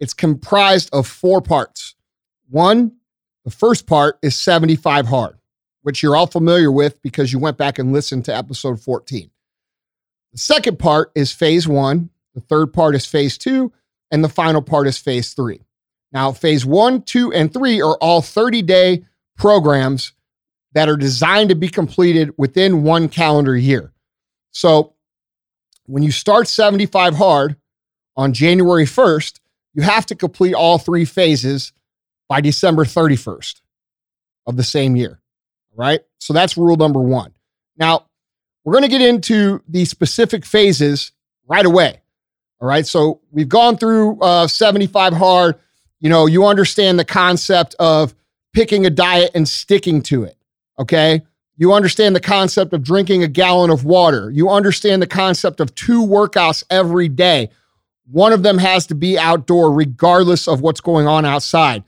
[0.00, 1.94] It's comprised of four parts.
[2.48, 2.92] One,
[3.44, 5.38] the first part is 75 Hard,
[5.82, 9.30] which you're all familiar with because you went back and listened to episode 14.
[10.32, 12.10] The second part is phase one.
[12.34, 13.72] The third part is phase two.
[14.10, 15.60] And the final part is phase three.
[16.12, 19.04] Now, phase one, two, and three are all 30 day
[19.36, 20.12] programs
[20.74, 23.92] that are designed to be completed within one calendar year.
[24.50, 24.94] So
[25.86, 27.56] when you start 75 hard
[28.16, 29.40] on January 1st,
[29.74, 31.72] you have to complete all three phases
[32.28, 33.60] by December 31st
[34.46, 35.20] of the same year.
[35.76, 36.00] Right.
[36.18, 37.34] So that's rule number one.
[37.76, 38.06] Now,
[38.64, 41.12] we're going to get into the specific phases
[41.46, 42.00] right away.
[42.60, 42.86] All right.
[42.86, 45.56] So we've gone through uh, 75 hard.
[46.00, 48.14] You know, you understand the concept of
[48.52, 50.36] picking a diet and sticking to it.
[50.78, 51.22] Okay.
[51.56, 54.30] You understand the concept of drinking a gallon of water.
[54.30, 57.50] You understand the concept of two workouts every day.
[58.10, 61.84] One of them has to be outdoor, regardless of what's going on outside.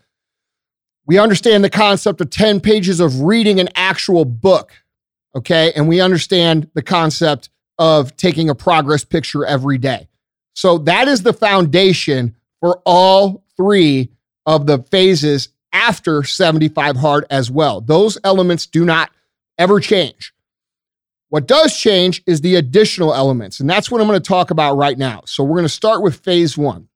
[1.05, 4.73] We understand the concept of 10 pages of reading an actual book.
[5.35, 5.73] Okay.
[5.75, 10.09] And we understand the concept of taking a progress picture every day.
[10.55, 14.11] So that is the foundation for all three
[14.47, 17.83] of the phases after 75 hard as well.
[17.83, 19.11] Those elements do not
[19.59, 20.33] ever change.
[21.29, 24.77] What does change is the additional elements, and that's what I'm going to talk about
[24.77, 25.23] right now.
[25.27, 26.89] So we're going to start with phase one.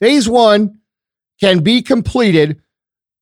[0.00, 0.78] Phase one
[1.40, 2.60] can be completed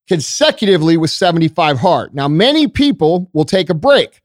[0.09, 2.15] consecutively with 75 hard.
[2.15, 4.21] Now, many people will take a break.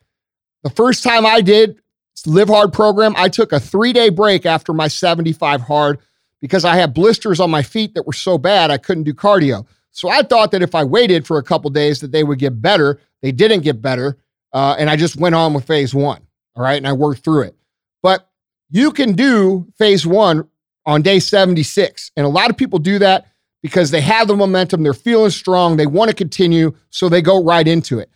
[0.64, 1.80] The first time I did
[2.26, 6.00] Live Hard program, I took a three day break after my 75 hard
[6.42, 9.66] because I had blisters on my feet that were so bad I couldn't do cardio.
[9.92, 12.62] So I thought that if I waited for a couple days that they would get
[12.62, 13.00] better.
[13.22, 14.18] They didn't get better.
[14.54, 16.22] Uh, and I just went on with phase one.
[16.56, 16.78] All right.
[16.78, 17.56] And I worked through it.
[18.02, 18.28] But
[18.70, 20.48] you can do phase one
[20.86, 22.12] on day 76.
[22.16, 23.28] And a lot of people do that
[23.62, 27.44] because they have the momentum, they're feeling strong, they want to continue, so they go
[27.44, 28.10] right into it.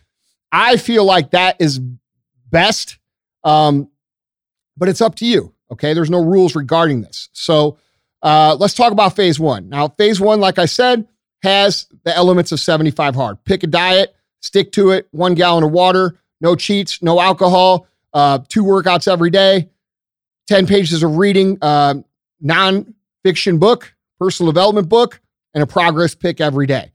[0.50, 1.78] I feel like that is
[2.50, 2.98] best,
[3.44, 3.88] um,
[4.76, 5.54] but it's up to you.
[5.70, 5.94] Okay.
[5.94, 7.28] There's no rules regarding this.
[7.32, 7.78] So
[8.22, 9.68] uh, let's talk about phase one.
[9.68, 11.06] Now, phase one, like I said,
[11.42, 13.42] has the elements of 75 hard.
[13.44, 18.38] Pick a diet, stick to it, one gallon of water, no cheats, no alcohol, uh,
[18.48, 19.68] two workouts every day,
[20.48, 21.94] 10 pages of reading, uh,
[22.40, 25.20] non-fiction book, personal development book,
[25.54, 26.92] and a progress pic every day.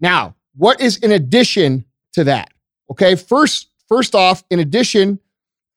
[0.00, 2.52] Now, what is in addition to that?
[2.90, 5.18] Okay, first, first off, in addition,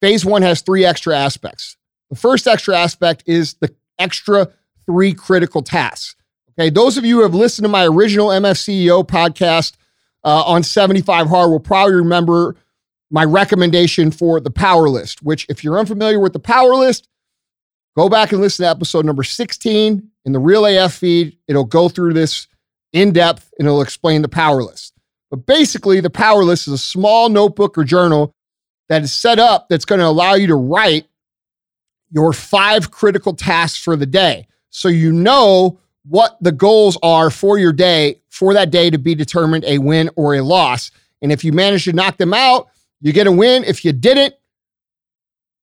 [0.02, 1.78] phase one has three extra aspects.
[2.10, 4.50] The first extra aspect is the extra
[4.86, 6.16] three critical tasks.
[6.58, 9.74] Okay, those of you who have listened to my original MFCEO podcast
[10.24, 12.56] uh, on 75 Hard will probably remember
[13.12, 17.10] my recommendation for the power list, which, if you're unfamiliar with the power list,
[17.98, 21.38] go back and listen to episode number 16 in the Real AF feed.
[21.48, 22.48] It'll go through this
[22.94, 24.94] in depth and it'll explain the power list.
[25.30, 28.34] But basically, the power list is a small notebook or journal
[28.88, 31.08] that is set up that's going to allow you to write
[32.12, 34.48] your five critical tasks for the day.
[34.70, 39.16] So you know what the goals are for your day, for that day to be
[39.16, 40.92] determined a win or a loss.
[41.22, 42.68] And if you manage to knock them out,
[43.02, 43.64] you get a win.
[43.64, 44.36] If you didn't,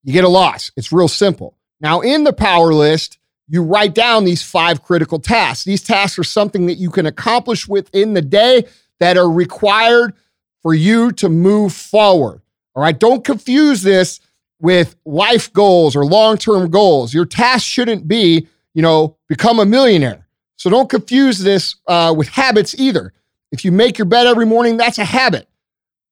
[0.03, 0.71] you get a loss.
[0.77, 1.57] It's real simple.
[1.81, 3.19] Now, in the power list,
[3.49, 5.65] you write down these five critical tasks.
[5.65, 8.65] These tasks are something that you can accomplish within the day
[8.99, 10.15] that are required
[10.63, 12.41] for you to move forward.
[12.75, 12.99] All right.
[12.99, 14.21] Don't confuse this
[14.61, 17.13] with life goals or long term goals.
[17.13, 20.27] Your task shouldn't be, you know, become a millionaire.
[20.57, 23.13] So don't confuse this uh, with habits either.
[23.51, 25.49] If you make your bed every morning, that's a habit.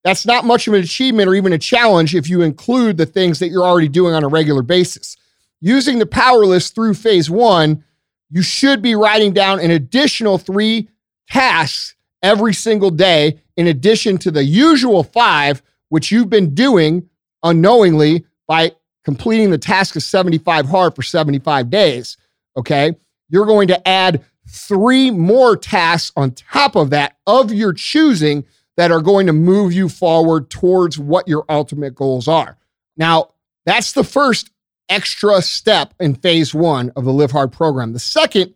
[0.02, 3.38] That's not much of an achievement or even a challenge if you include the things
[3.38, 5.16] that you're already doing on a regular basis.
[5.60, 7.84] Using the power list through phase one,
[8.30, 10.88] you should be writing down an additional three
[11.28, 17.08] tasks every single day, in addition to the usual five, which you've been doing
[17.42, 18.72] unknowingly by
[19.04, 22.16] completing the task of 75 hard for 75 days.
[22.56, 22.94] Okay.
[23.30, 28.44] You're going to add three more tasks on top of that of your choosing
[28.76, 32.56] that are going to move you forward towards what your ultimate goals are.
[32.96, 33.30] Now,
[33.64, 34.50] that's the first
[34.88, 37.92] extra step in phase one of the Live Hard program.
[37.92, 38.54] The second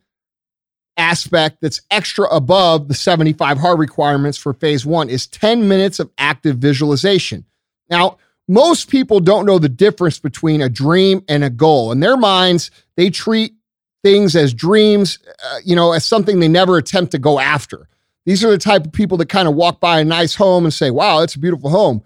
[0.96, 6.10] aspect that's extra above the 75 hard requirements for phase one is 10 minutes of
[6.18, 7.44] active visualization.
[7.90, 11.92] Now, most people don't know the difference between a dream and a goal.
[11.92, 13.54] In their minds, they treat
[14.04, 17.88] things as dreams, uh, you know, as something they never attempt to go after.
[18.26, 20.72] These are the type of people that kind of walk by a nice home and
[20.72, 22.04] say, wow, it's a beautiful home.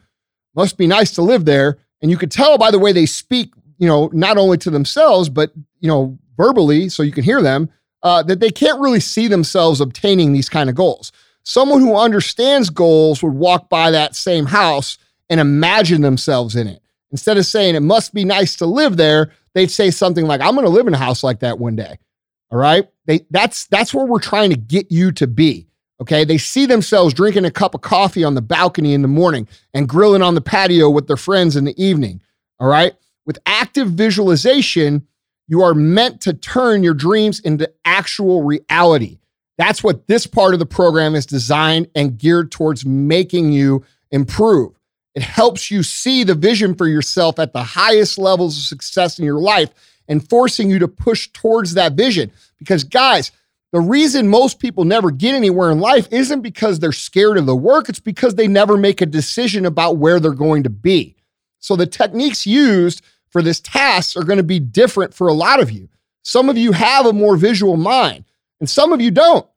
[0.55, 1.79] Must be nice to live there.
[2.01, 5.29] And you could tell by the way they speak, you know, not only to themselves,
[5.29, 7.69] but, you know, verbally, so you can hear them,
[8.05, 11.11] uh, that they can't really see themselves obtaining these kind of goals.
[11.43, 16.81] Someone who understands goals would walk by that same house and imagine themselves in it.
[17.11, 20.55] Instead of saying it must be nice to live there, they'd say something like, I'm
[20.55, 21.99] going to live in a house like that one day.
[22.51, 22.89] All right.
[23.07, 25.69] They, that's, that's where we're trying to get you to be.
[26.01, 26.25] Okay.
[26.25, 29.89] They see themselves drinking a cup of coffee on the balcony in the morning and
[29.89, 32.21] grilling on the patio with their friends in the evening.
[32.61, 32.95] All right.
[33.27, 35.07] With active visualization,
[35.49, 39.19] you are meant to turn your dreams into actual reality.
[39.57, 44.78] That's what this part of the program is designed and geared towards making you improve.
[45.19, 49.25] It helps you see the vision for yourself at the highest levels of success in
[49.25, 49.69] your life
[50.07, 52.31] and forcing you to push towards that vision.
[52.57, 53.33] Because, guys,
[53.73, 57.57] the reason most people never get anywhere in life isn't because they're scared of the
[57.57, 61.17] work, it's because they never make a decision about where they're going to be.
[61.59, 65.59] So, the techniques used for this task are going to be different for a lot
[65.59, 65.89] of you.
[66.23, 68.25] Some of you have a more visual mind,
[68.61, 69.49] and some of you don't.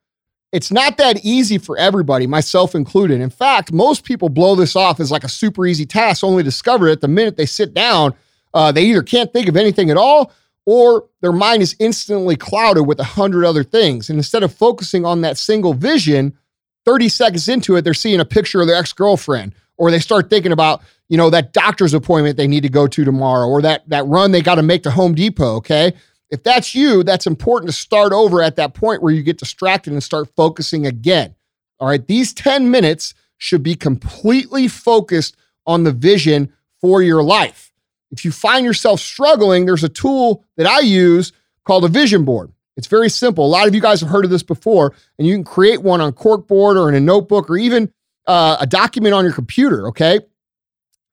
[0.51, 3.21] It's not that easy for everybody, myself included.
[3.21, 6.87] In fact, most people blow this off as like a super easy task, only discover
[6.87, 8.13] it the minute they sit down.
[8.53, 10.33] Uh, they either can't think of anything at all
[10.65, 14.09] or their mind is instantly clouded with a hundred other things.
[14.09, 16.37] And instead of focusing on that single vision,
[16.85, 20.29] 30 seconds into it, they're seeing a picture of their ex girlfriend, or they start
[20.29, 23.87] thinking about, you know, that doctor's appointment they need to go to tomorrow, or that,
[23.89, 25.55] that run they got to make to Home Depot.
[25.55, 25.93] Okay.
[26.32, 29.93] If that's you, that's important to start over at that point where you get distracted
[29.93, 31.36] and start focusing again.
[31.79, 32.05] All right.
[32.05, 35.36] These 10 minutes should be completely focused
[35.67, 37.71] on the vision for your life.
[38.11, 41.34] If you find yourself struggling, there's a tool that I use
[41.65, 42.51] called a vision board.
[42.77, 43.45] It's very simple.
[43.45, 46.01] A lot of you guys have heard of this before, and you can create one
[46.01, 47.91] on corkboard or in a notebook or even
[48.27, 49.88] uh, a document on your computer.
[49.88, 50.21] Okay.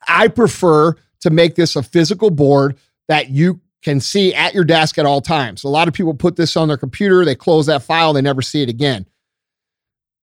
[0.07, 4.99] I prefer to make this a physical board that you can see at your desk
[4.99, 5.64] at all times.
[5.64, 8.43] A lot of people put this on their computer, they close that file, they never
[8.43, 9.07] see it again.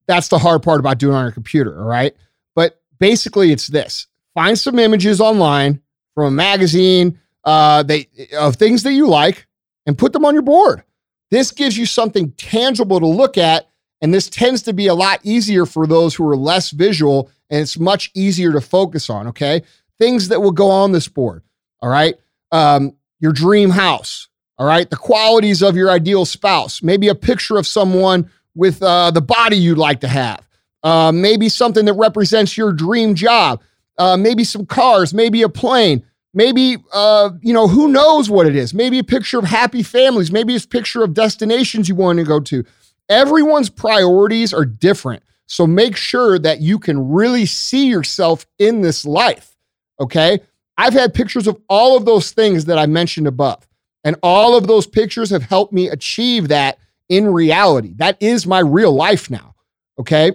[0.06, 2.14] That's the hard part about doing it on your computer, all right?
[2.54, 5.80] But basically, it's this find some images online
[6.14, 9.46] from a magazine uh, they, of things that you like
[9.86, 10.82] and put them on your board.
[11.30, 13.68] This gives you something tangible to look at.
[14.02, 17.60] And this tends to be a lot easier for those who are less visual and
[17.60, 19.28] it's much easier to focus on.
[19.28, 19.62] Okay.
[19.98, 21.42] Things that will go on this board.
[21.80, 22.16] All right.
[22.52, 24.28] Um, your dream house.
[24.58, 24.88] All right.
[24.88, 26.82] The qualities of your ideal spouse.
[26.82, 30.46] Maybe a picture of someone with uh, the body you'd like to have.
[30.82, 33.60] Uh, maybe something that represents your dream job.
[33.98, 35.12] Uh, maybe some cars.
[35.12, 36.04] Maybe a plane.
[36.32, 38.74] Maybe, uh, you know, who knows what it is.
[38.74, 40.30] Maybe a picture of happy families.
[40.30, 42.64] Maybe it's a picture of destinations you want to go to.
[43.08, 45.22] Everyone's priorities are different.
[45.46, 49.56] So make sure that you can really see yourself in this life.
[50.00, 50.40] Okay.
[50.78, 53.66] I've had pictures of all of those things that I mentioned above,
[54.04, 57.94] and all of those pictures have helped me achieve that in reality.
[57.96, 59.54] That is my real life now.
[59.98, 60.32] Okay.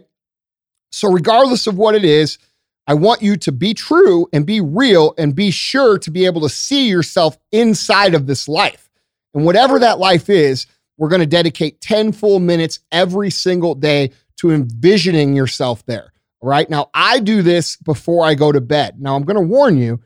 [0.91, 2.37] So, regardless of what it is,
[2.87, 6.41] I want you to be true and be real and be sure to be able
[6.41, 8.89] to see yourself inside of this life.
[9.33, 10.65] And whatever that life is,
[10.97, 16.11] we're going to dedicate 10 full minutes every single day to envisioning yourself there.
[16.41, 16.69] All right.
[16.69, 18.99] Now, I do this before I go to bed.
[18.99, 20.01] Now, I'm going to warn you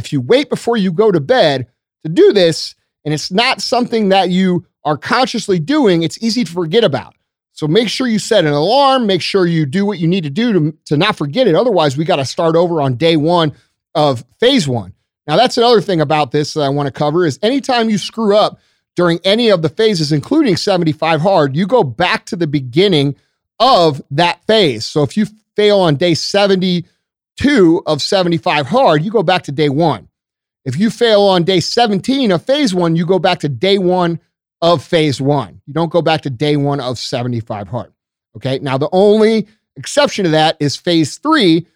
[0.00, 1.68] if you wait before you go to bed
[2.02, 2.74] to do this,
[3.04, 7.14] and it's not something that you are consciously doing, it's easy to forget about.
[7.52, 10.30] So make sure you set an alarm, make sure you do what you need to
[10.30, 11.54] do to, to not forget it.
[11.54, 13.52] Otherwise, we got to start over on day one
[13.94, 14.94] of phase one.
[15.26, 18.34] Now, that's another thing about this that I want to cover is anytime you screw
[18.36, 18.58] up
[18.96, 23.14] during any of the phases, including 75 hard, you go back to the beginning
[23.58, 24.86] of that phase.
[24.86, 26.86] So if you fail on day 70,
[27.40, 30.08] two of 75 hard, you go back to day one.
[30.64, 34.20] If you fail on day 17 of phase one, you go back to day one
[34.60, 35.62] of phase one.
[35.66, 37.92] You don't go back to day one of 75 hard.
[38.36, 38.58] Okay.
[38.58, 41.66] Now, the only exception to that is phase three.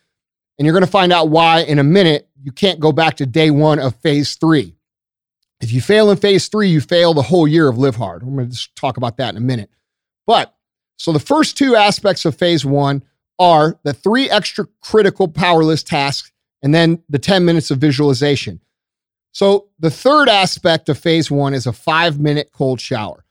[0.59, 2.29] And you're going to find out why in a minute.
[2.43, 4.77] You can't go back to day one of phase three.
[5.63, 8.23] If you fail in phase three, you fail the whole year of Live Hard.
[8.23, 9.71] I'm going to just talk about that in a minute.
[10.27, 10.55] But
[10.99, 13.03] so the first two aspects of phase one
[13.39, 16.33] are the three extra critical power list tasks
[16.63, 18.61] and then the 10 minutes of visualization.
[19.33, 23.25] So, the third aspect of phase one is a five minute cold shower.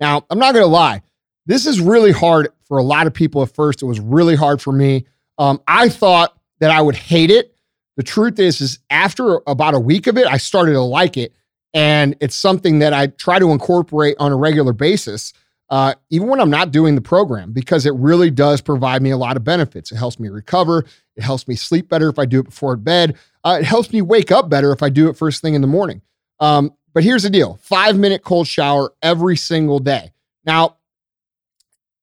[0.00, 1.02] Now, I'm not going to lie,
[1.46, 3.82] this is really hard for a lot of people at first.
[3.82, 5.06] It was really hard for me.
[5.38, 7.54] Um, I thought that I would hate it.
[7.96, 11.32] The truth is, is after about a week of it, I started to like it.
[11.72, 15.32] And it's something that I try to incorporate on a regular basis
[15.70, 19.16] uh, even when I'm not doing the program, because it really does provide me a
[19.16, 19.90] lot of benefits.
[19.90, 20.84] It helps me recover.
[21.16, 23.16] It helps me sleep better if I do it before bed.
[23.44, 25.66] Uh, it helps me wake up better if I do it first thing in the
[25.66, 26.02] morning.
[26.40, 30.12] Um, but here's the deal five minute cold shower every single day.
[30.44, 30.76] Now,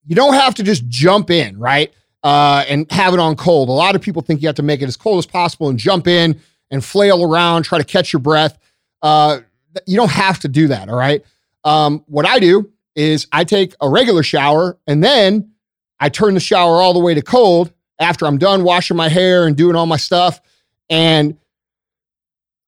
[0.05, 1.93] you don't have to just jump in, right?
[2.23, 3.69] Uh, and have it on cold.
[3.69, 5.77] A lot of people think you have to make it as cold as possible and
[5.77, 6.39] jump in
[6.69, 8.57] and flail around, try to catch your breath.
[9.01, 9.39] Uh,
[9.85, 11.23] you don't have to do that, all right?
[11.63, 15.51] Um, what I do is I take a regular shower and then
[15.99, 19.45] I turn the shower all the way to cold after I'm done washing my hair
[19.45, 20.41] and doing all my stuff.
[20.89, 21.37] And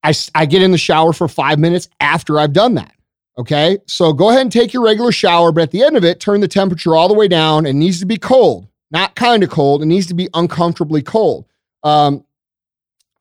[0.03, 2.93] I, I get in the shower for five minutes after I've done that.
[3.37, 3.79] Okay.
[3.87, 6.41] So go ahead and take your regular shower, but at the end of it, turn
[6.41, 7.65] the temperature all the way down.
[7.65, 9.81] It needs to be cold, not kind of cold.
[9.81, 11.45] It needs to be uncomfortably cold.
[11.81, 12.23] Um,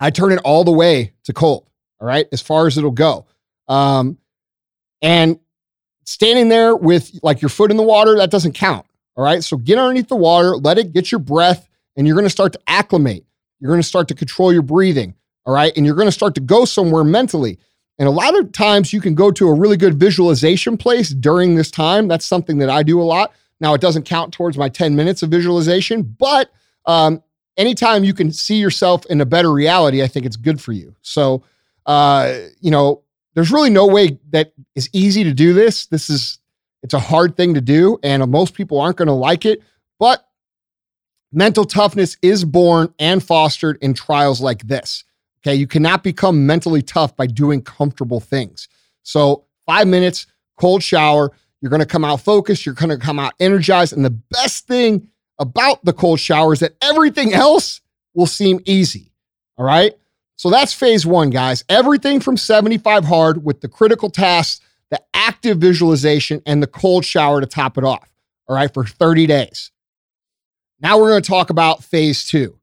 [0.00, 1.66] I turn it all the way to cold.
[2.00, 2.26] All right.
[2.30, 3.26] As far as it'll go.
[3.68, 4.18] Um,
[5.00, 5.38] and
[6.04, 8.86] standing there with like your foot in the water, that doesn't count.
[9.16, 9.42] All right.
[9.44, 12.52] So get underneath the water, let it get your breath, and you're going to start
[12.54, 13.24] to acclimate.
[13.60, 15.14] You're going to start to control your breathing.
[15.44, 15.72] All right.
[15.76, 17.58] And you're going to start to go somewhere mentally.
[17.98, 21.54] And a lot of times you can go to a really good visualization place during
[21.54, 22.08] this time.
[22.08, 23.32] That's something that I do a lot.
[23.60, 26.50] Now, it doesn't count towards my 10 minutes of visualization, but
[26.86, 27.22] um,
[27.56, 30.96] anytime you can see yourself in a better reality, I think it's good for you.
[31.02, 31.44] So,
[31.86, 33.01] uh, you know,
[33.34, 35.86] there's really no way that is easy to do this.
[35.86, 36.38] This is,
[36.82, 39.62] it's a hard thing to do, and most people aren't going to like it.
[39.98, 40.26] But
[41.32, 45.04] mental toughness is born and fostered in trials like this.
[45.40, 45.54] Okay.
[45.54, 48.68] You cannot become mentally tough by doing comfortable things.
[49.02, 50.26] So, five minutes,
[50.58, 53.92] cold shower, you're going to come out focused, you're going to come out energized.
[53.92, 55.08] And the best thing
[55.38, 57.80] about the cold shower is that everything else
[58.14, 59.12] will seem easy.
[59.56, 59.94] All right.
[60.36, 61.64] So that's phase one, guys.
[61.68, 64.60] Everything from 75 hard with the critical tasks,
[64.90, 68.08] the active visualization, and the cold shower to top it off.
[68.48, 68.72] All right.
[68.72, 69.70] For 30 days.
[70.80, 72.58] Now we're going to talk about phase two.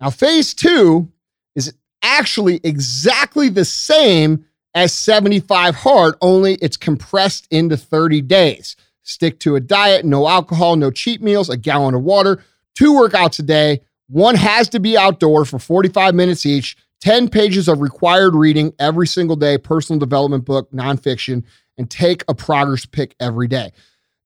[0.00, 1.10] Now, phase two
[1.56, 4.44] is actually exactly the same
[4.74, 8.76] as 75 hard, only it's compressed into 30 days.
[9.02, 12.42] Stick to a diet, no alcohol, no cheat meals, a gallon of water,
[12.74, 13.80] two workouts a day.
[14.08, 19.06] One has to be outdoor for 45 minutes each, 10 pages of required reading every
[19.06, 21.44] single day, personal development book, nonfiction,
[21.76, 23.70] and take a progress pic every day.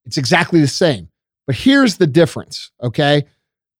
[0.05, 1.09] It's exactly the same.
[1.49, 3.25] But here's the difference, okay?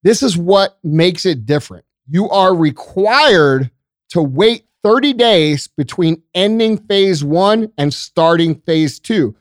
[0.03, 1.85] This is what makes it different.
[2.09, 3.71] You are required
[4.09, 9.33] to wait 30 days between ending phase one and starting phase two.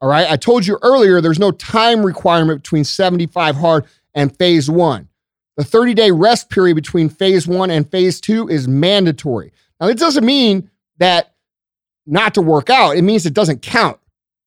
[0.00, 0.30] All right.
[0.30, 3.84] I told you earlier there's no time requirement between 75 hard
[4.14, 5.08] and phase one.
[5.56, 9.52] The 30 day rest period between phase one and phase two is mandatory.
[9.80, 11.34] Now, it doesn't mean that
[12.06, 13.98] not to work out, it means it doesn't count.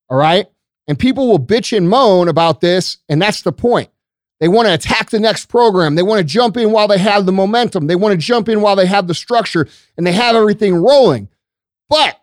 [0.10, 0.48] All right.
[0.88, 2.98] And people will bitch and moan about this.
[3.10, 3.90] And that's the point.
[4.40, 5.96] They want to attack the next program.
[5.96, 7.88] They want to jump in while they have the momentum.
[7.88, 11.28] They want to jump in while they have the structure and they have everything rolling.
[11.90, 12.22] But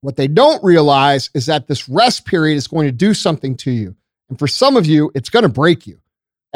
[0.00, 3.70] what they don't realize is that this rest period is going to do something to
[3.70, 3.94] you.
[4.28, 6.00] And for some of you, it's going to break you.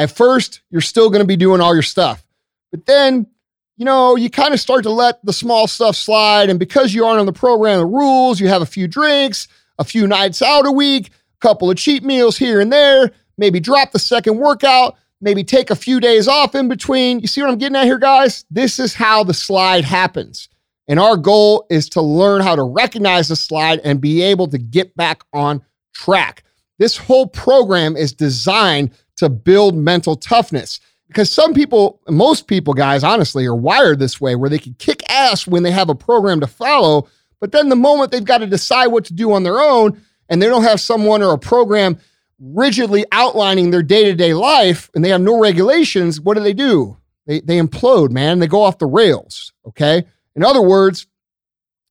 [0.01, 2.24] At first, you're still going to be doing all your stuff.
[2.72, 3.26] But then,
[3.76, 6.51] you know, you kind of start to let the small stuff slide.
[6.51, 9.46] And because you aren't on the program, the rules, you have a few drinks,
[9.78, 13.59] a few nights out a week, a couple of cheat meals here and there maybe
[13.59, 17.18] drop the second workout, maybe take a few days off in between.
[17.18, 18.44] You see what I'm getting at here, guys?
[18.51, 20.48] This is how the slide happens.
[20.86, 24.59] And our goal is to learn how to recognize the slide and be able to
[24.59, 25.62] get back on
[25.94, 26.44] track.
[26.81, 33.05] This whole program is designed to build mental toughness because some people, most people, guys,
[33.05, 36.41] honestly, are wired this way where they can kick ass when they have a program
[36.41, 37.07] to follow.
[37.39, 40.01] But then the moment they've got to decide what to do on their own
[40.31, 41.99] and they don't have someone or a program
[42.39, 46.55] rigidly outlining their day to day life and they have no regulations, what do they
[46.55, 46.97] do?
[47.27, 48.39] They, they implode, man.
[48.39, 49.52] They go off the rails.
[49.66, 50.05] Okay.
[50.35, 51.07] In other words,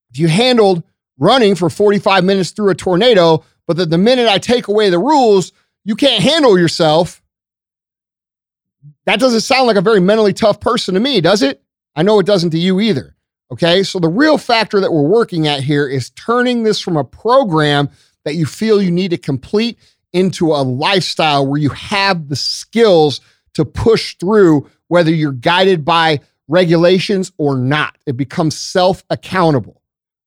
[0.10, 0.82] if you handled
[1.20, 4.98] running for 45 minutes through a tornado, but that the minute I take away the
[4.98, 5.52] rules,
[5.86, 7.22] you can't handle yourself,
[9.06, 11.62] that doesn't sound like a very mentally tough person to me, does it?
[11.96, 13.16] I know it doesn't to you either.
[13.52, 13.84] Okay.
[13.84, 17.90] So the real factor that we're working at here is turning this from a program
[18.26, 19.78] that you feel you need to complete
[20.14, 23.22] into a lifestyle where you have the skills
[23.54, 28.00] to push through, whether you're guided by regulations or not.
[28.08, 29.84] It becomes self accountable.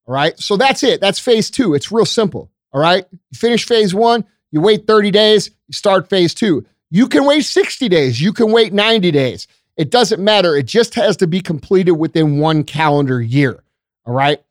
[0.06, 0.38] All right.
[0.38, 1.00] So that's it.
[1.00, 1.74] That's phase two.
[1.74, 2.52] It's real simple.
[2.72, 3.06] All right.
[3.10, 6.64] You finish phase one, you wait 30 days, you start phase two.
[6.90, 9.46] You can wait 60 days, you can wait 90 days.
[9.76, 10.56] It doesn't matter.
[10.56, 13.62] It just has to be completed within one calendar year.
[14.04, 14.42] All right.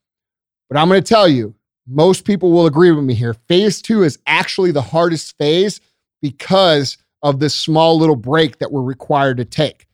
[0.69, 1.53] But I'm going to tell you,
[1.87, 3.33] most people will agree with me here.
[3.33, 5.81] Phase two is actually the hardest phase
[6.21, 9.87] because of this small little break that we're required to take.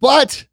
[0.00, 0.44] But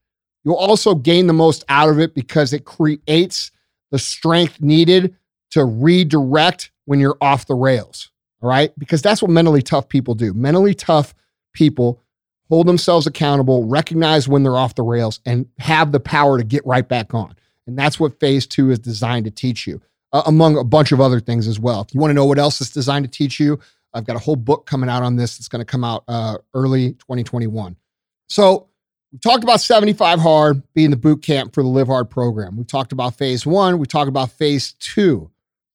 [0.43, 3.51] you'll also gain the most out of it because it creates
[3.91, 5.15] the strength needed
[5.53, 8.09] to redirect when you're off the rails.
[8.41, 8.77] All right.
[8.77, 10.33] Because that's what mentally tough people do.
[10.33, 11.13] Mentally tough
[11.53, 12.01] people
[12.49, 16.65] hold themselves accountable, recognize when they're off the rails, and have the power to get
[16.65, 17.35] right back on.
[17.67, 19.79] And that's what phase two is designed to teach you
[20.11, 21.81] uh, among a bunch of other things as well.
[21.81, 23.59] If you want to know what else it's designed to teach you,
[23.93, 25.37] I've got a whole book coming out on this.
[25.37, 27.75] It's going to come out uh, early 2021.
[28.27, 28.69] So
[29.11, 32.57] we talked about 75 hard being the boot camp for the Live Hard program.
[32.57, 33.77] We talked about phase one.
[33.77, 35.29] We talked about phase two.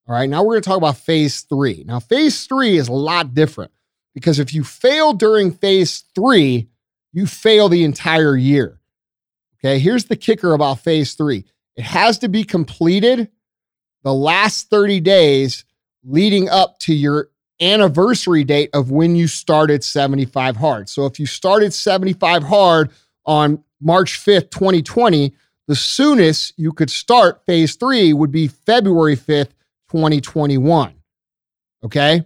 [0.08, 0.28] All right.
[0.28, 1.84] Now we're going to talk about phase three.
[1.86, 3.72] Now, phase three is a lot different
[4.14, 6.68] because if you fail during phase three,
[7.12, 8.80] you fail the entire year.
[9.58, 9.78] Okay.
[9.78, 11.44] Here's the kicker about phase three
[11.76, 13.28] it has to be completed
[14.02, 15.64] the last 30 days
[16.02, 17.28] leading up to your
[17.60, 20.88] anniversary date of when you started 75 hard.
[20.88, 22.90] So if you started 75 hard
[23.26, 25.34] on March 5th, 2020,
[25.66, 29.50] the soonest you could start phase three would be February 5th,
[29.90, 30.94] 2021.
[31.84, 32.22] Okay.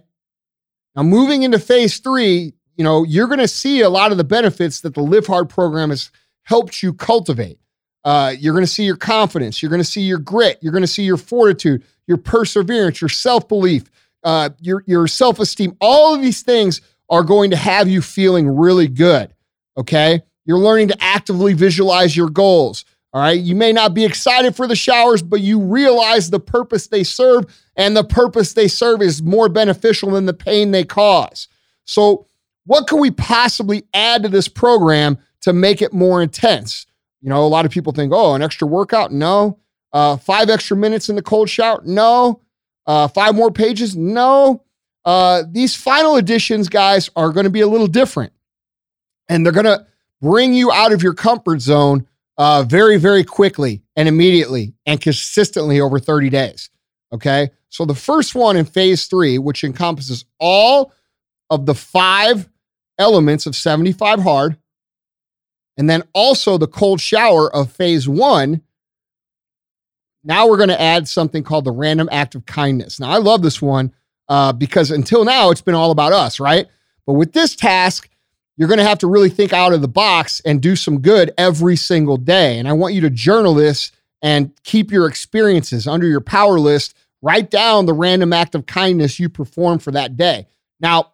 [0.95, 4.23] Now, moving into phase three, you know, you're going to see a lot of the
[4.23, 6.11] benefits that the Live Hard program has
[6.43, 7.59] helped you cultivate.
[8.03, 9.61] Uh, you're going to see your confidence.
[9.61, 10.59] You're going to see your grit.
[10.61, 13.89] You're going to see your fortitude, your perseverance, your self belief,
[14.23, 15.75] uh, your, your self esteem.
[15.79, 19.33] All of these things are going to have you feeling really good.
[19.77, 20.21] Okay.
[20.45, 22.83] You're learning to actively visualize your goals.
[23.13, 23.39] All right.
[23.39, 27.45] You may not be excited for the showers, but you realize the purpose they serve,
[27.75, 31.47] and the purpose they serve is more beneficial than the pain they cause.
[31.85, 32.25] So,
[32.65, 36.87] what can we possibly add to this program to make it more intense?
[37.21, 39.11] You know, a lot of people think, oh, an extra workout?
[39.11, 39.59] No.
[39.91, 41.81] Uh, five extra minutes in the cold shower?
[41.85, 42.41] No.
[42.87, 43.95] Uh, five more pages?
[43.95, 44.63] No.
[45.05, 48.33] Uh, these final editions, guys, are going to be a little different.
[49.29, 49.85] And they're going to
[50.21, 52.07] bring you out of your comfort zone
[52.37, 56.69] uh, very, very quickly and immediately and consistently over 30 days.
[57.11, 57.51] Okay.
[57.69, 60.93] So the first one in phase three, which encompasses all
[61.49, 62.49] of the five
[62.97, 64.57] elements of 75 hard,
[65.77, 68.61] and then also the cold shower of phase one.
[70.23, 72.99] Now we're going to add something called the random act of kindness.
[72.99, 73.93] Now, I love this one
[74.29, 76.67] uh, because until now it's been all about us, right?
[77.05, 78.09] But with this task,
[78.57, 81.31] you're going to have to really think out of the box and do some good
[81.37, 82.59] every single day.
[82.59, 86.95] And I want you to journal this and keep your experiences under your power list.
[87.21, 90.47] Write down the random act of kindness you perform for that day.
[90.79, 91.13] Now,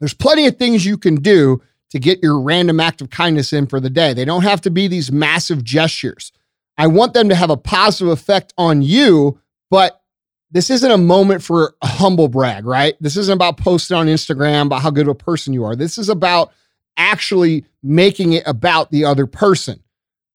[0.00, 3.66] there's plenty of things you can do to get your random act of kindness in
[3.66, 4.12] for the day.
[4.12, 6.32] They don't have to be these massive gestures.
[6.76, 9.38] I want them to have a positive effect on you,
[9.70, 10.01] but
[10.52, 12.94] this isn't a moment for a humble brag, right?
[13.00, 15.74] This isn't about posting on Instagram about how good of a person you are.
[15.74, 16.52] This is about
[16.98, 19.82] actually making it about the other person.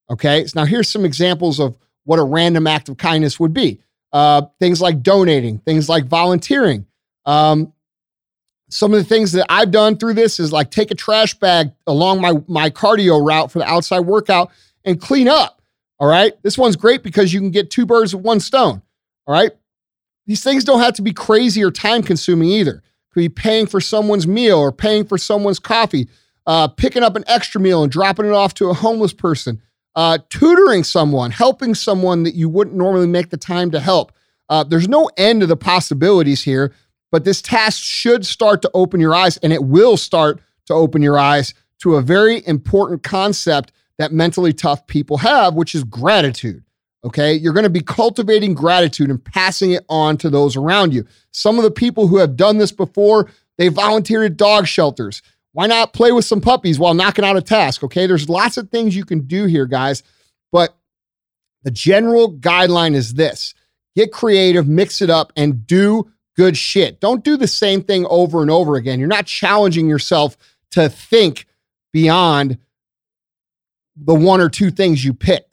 [0.09, 0.45] Okay.
[0.45, 3.79] So now here's some examples of what a random act of kindness would be.
[4.11, 6.87] Uh, things like donating, things like volunteering.
[7.25, 7.73] Um,
[8.69, 11.71] some of the things that I've done through this is like take a trash bag
[11.85, 14.51] along my my cardio route for the outside workout
[14.83, 15.61] and clean up.
[15.99, 16.33] All right.
[16.41, 18.81] This one's great because you can get two birds with one stone.
[19.27, 19.51] All right.
[20.27, 22.83] These things don't have to be crazy or time consuming either.
[23.13, 26.07] Could be paying for someone's meal or paying for someone's coffee,
[26.45, 29.61] uh, picking up an extra meal and dropping it off to a homeless person,
[29.95, 34.11] uh, tutoring someone, helping someone that you wouldn't normally make the time to help.
[34.49, 36.73] Uh, there's no end to the possibilities here,
[37.11, 41.01] but this task should start to open your eyes, and it will start to open
[41.01, 46.63] your eyes to a very important concept that mentally tough people have, which is gratitude.
[47.03, 47.33] Okay.
[47.33, 51.05] You're going to be cultivating gratitude and passing it on to those around you.
[51.31, 55.21] Some of the people who have done this before, they volunteered at dog shelters.
[55.53, 57.83] Why not play with some puppies while knocking out a task?
[57.83, 58.07] Okay.
[58.07, 60.03] There's lots of things you can do here, guys.
[60.51, 60.75] But
[61.63, 63.53] the general guideline is this
[63.95, 67.01] get creative, mix it up, and do good shit.
[67.01, 68.99] Don't do the same thing over and over again.
[68.99, 70.37] You're not challenging yourself
[70.71, 71.47] to think
[71.91, 72.59] beyond
[73.95, 75.46] the one or two things you pick.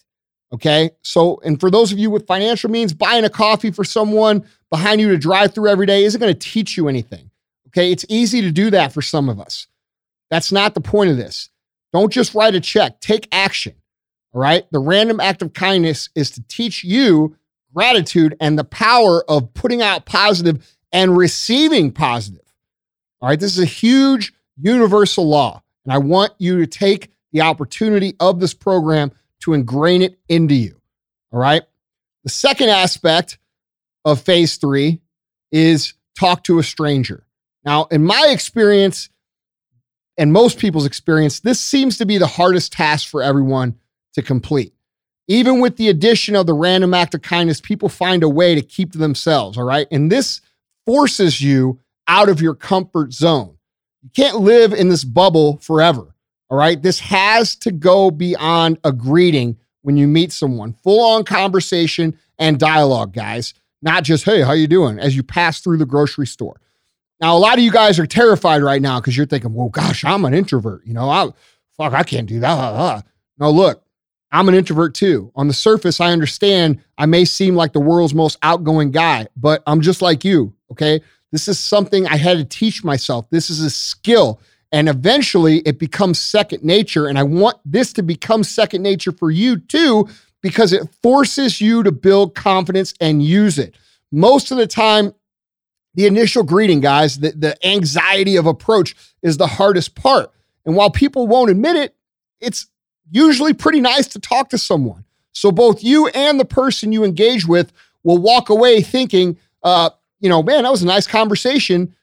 [0.54, 0.90] Okay.
[1.02, 5.00] So, and for those of you with financial means, buying a coffee for someone behind
[5.00, 7.28] you to drive through every day isn't going to teach you anything.
[7.68, 7.90] Okay.
[7.90, 9.66] It's easy to do that for some of us.
[10.30, 11.50] That's not the point of this.
[11.92, 13.74] Don't just write a check, take action.
[14.32, 14.64] All right.
[14.70, 17.36] The random act of kindness is to teach you
[17.74, 22.46] gratitude and the power of putting out positive and receiving positive.
[23.20, 23.40] All right.
[23.40, 25.62] This is a huge universal law.
[25.84, 29.10] And I want you to take the opportunity of this program
[29.44, 30.80] to ingrain it into you.
[31.32, 31.62] All right.
[32.24, 33.38] The second aspect
[34.04, 35.00] of phase three
[35.52, 37.26] is talk to a stranger.
[37.64, 39.10] Now, in my experience
[40.16, 43.78] and most people's experience, this seems to be the hardest task for everyone
[44.14, 44.72] to complete.
[45.28, 48.62] Even with the addition of the random act of kindness, people find a way to
[48.62, 49.58] keep to themselves.
[49.58, 49.86] All right.
[49.90, 50.40] And this
[50.86, 53.56] forces you out of your comfort zone.
[54.02, 56.13] You can't live in this bubble forever.
[56.54, 56.80] All right.
[56.80, 60.72] This has to go beyond a greeting when you meet someone.
[60.84, 63.54] Full on conversation and dialogue, guys.
[63.82, 65.00] Not just, hey, how you doing?
[65.00, 66.60] As you pass through the grocery store.
[67.20, 70.04] Now, a lot of you guys are terrified right now because you're thinking, well, gosh,
[70.04, 70.86] I'm an introvert.
[70.86, 71.28] You know, I,
[71.76, 73.02] fuck, I can't do that.
[73.36, 73.82] No, look,
[74.30, 75.32] I'm an introvert too.
[75.34, 79.60] On the surface, I understand I may seem like the world's most outgoing guy, but
[79.66, 80.54] I'm just like you.
[80.70, 81.00] Okay.
[81.32, 83.28] This is something I had to teach myself.
[83.30, 84.40] This is a skill.
[84.74, 87.06] And eventually it becomes second nature.
[87.06, 90.08] And I want this to become second nature for you too,
[90.42, 93.76] because it forces you to build confidence and use it.
[94.10, 95.14] Most of the time,
[95.94, 100.32] the initial greeting, guys, the, the anxiety of approach is the hardest part.
[100.66, 101.94] And while people won't admit it,
[102.40, 102.66] it's
[103.08, 105.04] usually pretty nice to talk to someone.
[105.30, 107.72] So both you and the person you engage with
[108.02, 111.94] will walk away thinking, uh, you know, man, that was a nice conversation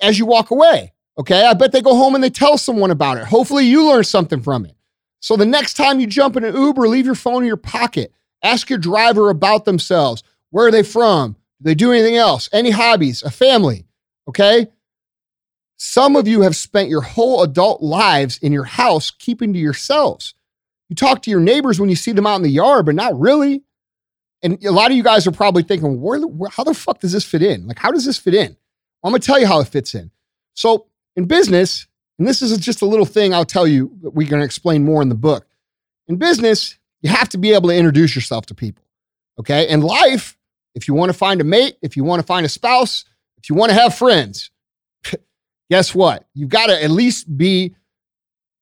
[0.00, 0.94] as you walk away.
[1.18, 1.44] Okay.
[1.44, 3.24] I bet they go home and they tell someone about it.
[3.24, 4.74] Hopefully you learn something from it.
[5.20, 8.12] So the next time you jump in an Uber, leave your phone in your pocket.
[8.42, 10.22] Ask your driver about themselves.
[10.50, 11.32] Where are they from?
[11.32, 12.48] Do they do anything else?
[12.52, 13.22] Any hobbies?
[13.22, 13.84] A family?
[14.28, 14.68] Okay.
[15.76, 20.34] Some of you have spent your whole adult lives in your house keeping to yourselves.
[20.88, 23.18] You talk to your neighbors when you see them out in the yard, but not
[23.18, 23.62] really.
[24.42, 27.12] And a lot of you guys are probably thinking, where, where how the fuck does
[27.12, 27.66] this fit in?
[27.66, 28.50] Like, how does this fit in?
[28.50, 30.10] Well, I'm going to tell you how it fits in.
[30.54, 30.86] So,
[31.18, 31.88] in business,
[32.18, 34.84] and this is just a little thing I'll tell you that we're going to explain
[34.84, 35.46] more in the book.
[36.06, 38.84] In business, you have to be able to introduce yourself to people.
[39.38, 39.68] Okay.
[39.68, 40.38] In life,
[40.76, 43.04] if you want to find a mate, if you want to find a spouse,
[43.36, 44.52] if you want to have friends,
[45.70, 46.24] guess what?
[46.34, 47.74] You've got to at least be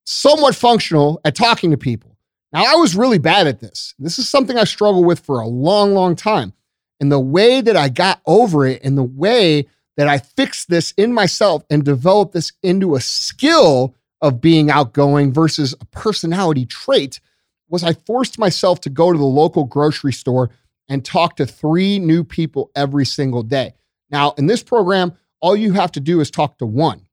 [0.05, 2.17] somewhat functional at talking to people.
[2.55, 3.95] Now, I was really bad at this.
[3.99, 6.55] This is something I struggled with for a long, long time.
[7.01, 9.67] And the way that I got over it and the way
[9.97, 15.33] that I fixed this in myself and developed this into a skill of being outgoing
[15.33, 17.21] versus a personality trait
[17.69, 20.51] was I forced myself to go to the local grocery store
[20.89, 23.75] and talk to three new people every single day.
[24.11, 27.07] Now, in this program, all you have to do is talk to one.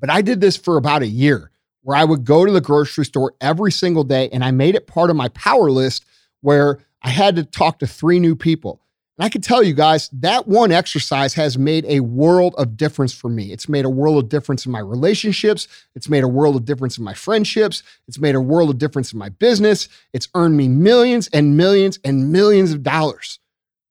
[0.00, 1.50] But I did this for about a year
[1.82, 4.86] where I would go to the grocery store every single day and I made it
[4.86, 6.04] part of my power list
[6.40, 8.80] where I had to talk to three new people.
[9.18, 13.12] And I can tell you guys, that one exercise has made a world of difference
[13.12, 13.52] for me.
[13.52, 15.68] It's made a world of difference in my relationships.
[15.94, 17.82] It's made a world of difference in my friendships.
[18.08, 19.88] It's made a world of difference in my business.
[20.12, 23.40] It's earned me millions and millions and millions of dollars.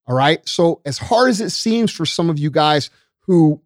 [0.08, 0.48] All right.
[0.50, 2.90] So, as hard as it seems for some of you guys
[3.22, 3.62] who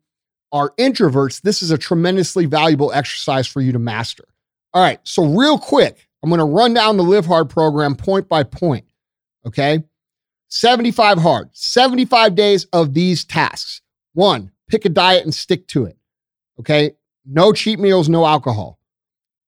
[0.52, 4.26] are introverts, this is a tremendously valuable exercise for you to master.
[4.74, 5.00] All right.
[5.04, 8.86] So, real quick, I'm going to run down the Live Hard program point by point.
[9.46, 9.84] Okay.
[10.54, 13.82] 75 hard, 75 days of these tasks.
[14.14, 15.98] One, pick a diet and stick to it.
[16.60, 16.92] Okay.
[17.26, 18.78] No cheat meals, no alcohol.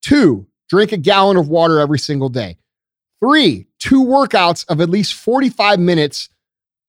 [0.01, 2.57] Two, drink a gallon of water every single day.
[3.23, 6.29] Three, two workouts of at least 45 minutes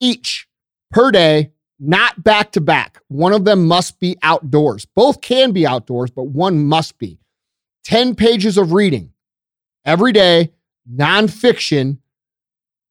[0.01, 0.48] each
[0.90, 3.02] per day, not back to back.
[3.09, 4.86] One of them must be outdoors.
[4.86, 7.18] Both can be outdoors, but one must be.
[7.84, 9.12] 10 pages of reading
[9.84, 10.52] every day,
[10.90, 11.98] nonfiction,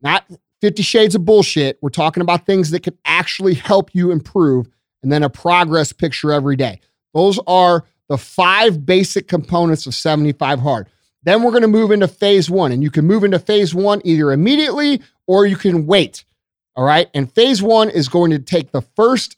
[0.04, 0.24] not
[0.66, 1.78] 50 shades of bullshit.
[1.80, 4.68] We're talking about things that can actually help you improve,
[5.04, 6.80] and then a progress picture every day.
[7.14, 10.90] Those are the five basic components of 75 hard.
[11.22, 14.02] Then we're going to move into phase one, and you can move into phase one
[14.04, 16.26] either immediately or you can wait.
[16.76, 17.12] All right.
[17.14, 19.38] And phase one is going to take the first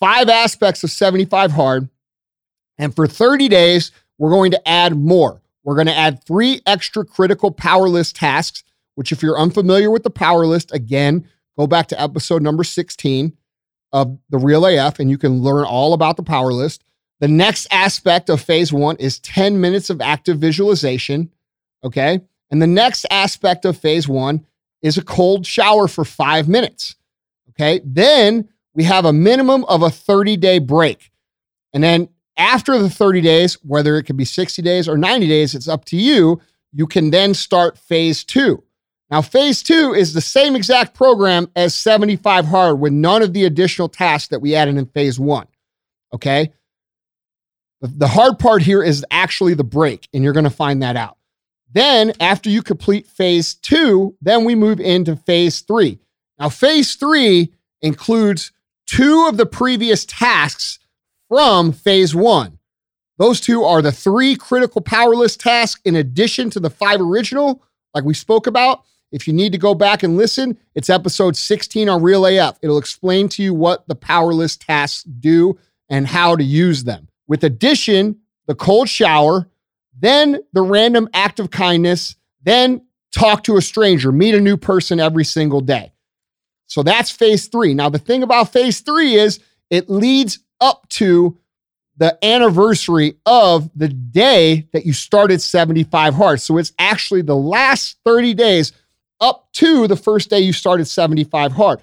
[0.00, 1.88] five aspects of 75 hard.
[2.78, 5.40] And for 30 days, we're going to add more.
[5.62, 8.64] We're going to add three extra critical power list tasks
[8.94, 11.26] which, if you're unfamiliar with the power list, again,
[11.58, 13.36] go back to episode number 16
[13.92, 16.84] of the Real AF and you can learn all about the power list.
[17.20, 21.30] The next aspect of phase one is 10 minutes of active visualization.
[21.84, 22.20] Okay.
[22.50, 24.44] And the next aspect of phase one
[24.82, 26.96] is a cold shower for five minutes.
[27.50, 27.80] Okay.
[27.84, 31.12] Then we have a minimum of a 30 day break.
[31.72, 35.54] And then after the 30 days, whether it could be 60 days or 90 days,
[35.54, 36.40] it's up to you.
[36.72, 38.64] You can then start phase two.
[39.12, 43.44] Now, phase two is the same exact program as 75 hard with none of the
[43.44, 45.46] additional tasks that we added in phase one.
[46.14, 46.50] Okay.
[47.82, 51.18] The hard part here is actually the break, and you're going to find that out.
[51.70, 55.98] Then, after you complete phase two, then we move into phase three.
[56.38, 57.52] Now, phase three
[57.82, 58.50] includes
[58.86, 60.78] two of the previous tasks
[61.28, 62.60] from phase one.
[63.18, 67.62] Those two are the three critical power list tasks in addition to the five original,
[67.92, 68.84] like we spoke about.
[69.12, 72.58] If you need to go back and listen, it's episode 16 on Real AF.
[72.62, 75.58] It'll explain to you what the power list tasks do
[75.88, 77.08] and how to use them.
[77.28, 79.48] With addition, the cold shower,
[79.98, 84.98] then the random act of kindness, then talk to a stranger, meet a new person
[84.98, 85.92] every single day.
[86.66, 87.74] So that's phase three.
[87.74, 91.38] Now, the thing about phase three is it leads up to
[91.98, 96.42] the anniversary of the day that you started 75 Hearts.
[96.42, 98.72] So it's actually the last 30 days
[99.22, 101.80] up to the first day you started 75 hard.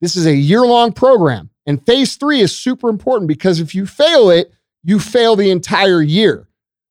[0.00, 1.50] This is a year long program.
[1.66, 4.52] And phase three is super important because if you fail it,
[4.82, 6.48] you fail the entire year.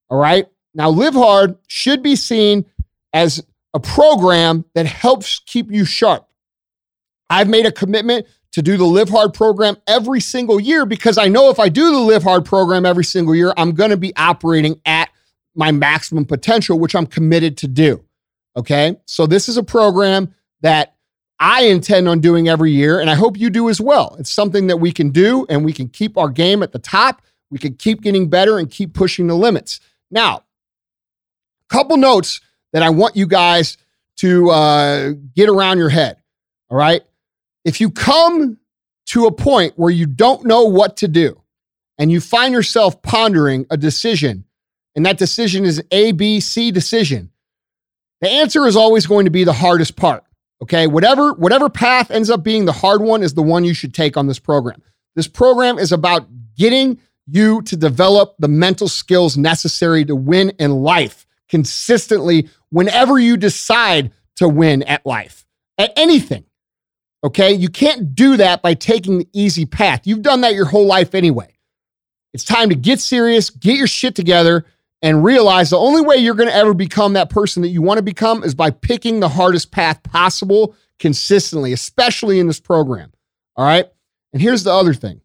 [0.09, 0.47] All right.
[0.73, 2.65] Now, Live Hard should be seen
[3.11, 3.43] as
[3.73, 6.27] a program that helps keep you sharp.
[7.29, 11.27] I've made a commitment to do the Live Hard program every single year because I
[11.27, 14.15] know if I do the Live Hard program every single year, I'm going to be
[14.15, 15.09] operating at
[15.55, 18.03] my maximum potential, which I'm committed to do.
[18.57, 18.97] Okay.
[19.05, 20.95] So this is a program that
[21.39, 24.15] I intend on doing every year, and I hope you do as well.
[24.19, 27.23] It's something that we can do, and we can keep our game at the top.
[27.49, 29.79] We can keep getting better and keep pushing the limits.
[30.11, 32.41] Now, a couple notes
[32.73, 33.77] that I want you guys
[34.17, 36.17] to uh, get around your head.
[36.69, 37.01] All right.
[37.65, 38.59] If you come
[39.07, 41.41] to a point where you don't know what to do
[41.97, 44.45] and you find yourself pondering a decision,
[44.95, 47.31] and that decision is A, B, C decision,
[48.21, 50.23] the answer is always going to be the hardest part.
[50.61, 53.93] Okay, whatever whatever path ends up being the hard one is the one you should
[53.93, 54.81] take on this program.
[55.15, 60.71] This program is about getting you to develop the mental skills necessary to win in
[60.71, 65.45] life consistently whenever you decide to win at life,
[65.77, 66.45] at anything.
[67.23, 70.01] Okay, you can't do that by taking the easy path.
[70.05, 71.55] You've done that your whole life anyway.
[72.33, 74.65] It's time to get serious, get your shit together,
[75.01, 77.97] and realize the only way you're going to ever become that person that you want
[77.97, 83.11] to become is by picking the hardest path possible consistently, especially in this program.
[83.55, 83.85] All right.
[84.33, 85.21] And here's the other thing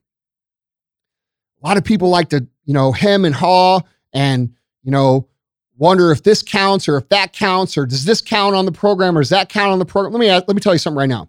[1.63, 3.81] a lot of people like to, you know, hem and haw
[4.13, 5.29] and, you know,
[5.77, 9.17] wonder if this counts or if that counts or does this count on the program
[9.17, 10.13] or does that count on the program?
[10.13, 11.29] Let me let me tell you something right now.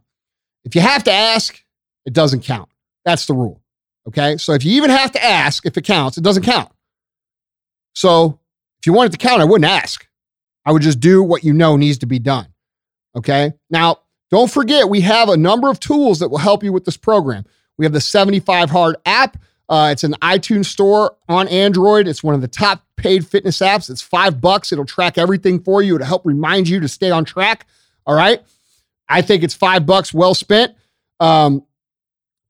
[0.63, 1.61] If you have to ask,
[2.05, 2.69] it doesn't count.
[3.05, 3.61] That's the rule.
[4.07, 4.37] Okay.
[4.37, 6.71] So if you even have to ask if it counts, it doesn't count.
[7.97, 8.39] So
[8.79, 10.07] if you wanted to count, I wouldn't ask.
[10.63, 12.45] I would just do what you know needs to be done.
[13.15, 13.53] Okay.
[13.71, 16.95] Now, don't forget, we have a number of tools that will help you with this
[16.95, 17.43] program.
[17.75, 19.37] We have the 75 Hard app.
[19.67, 22.07] Uh, it's an iTunes store on Android.
[22.07, 23.89] It's one of the top paid fitness apps.
[23.89, 24.71] It's five bucks.
[24.71, 25.95] It'll track everything for you.
[25.95, 27.65] It'll help remind you to stay on track.
[28.05, 28.43] All right.
[29.09, 30.75] I think it's five bucks well spent.
[31.19, 31.65] Um,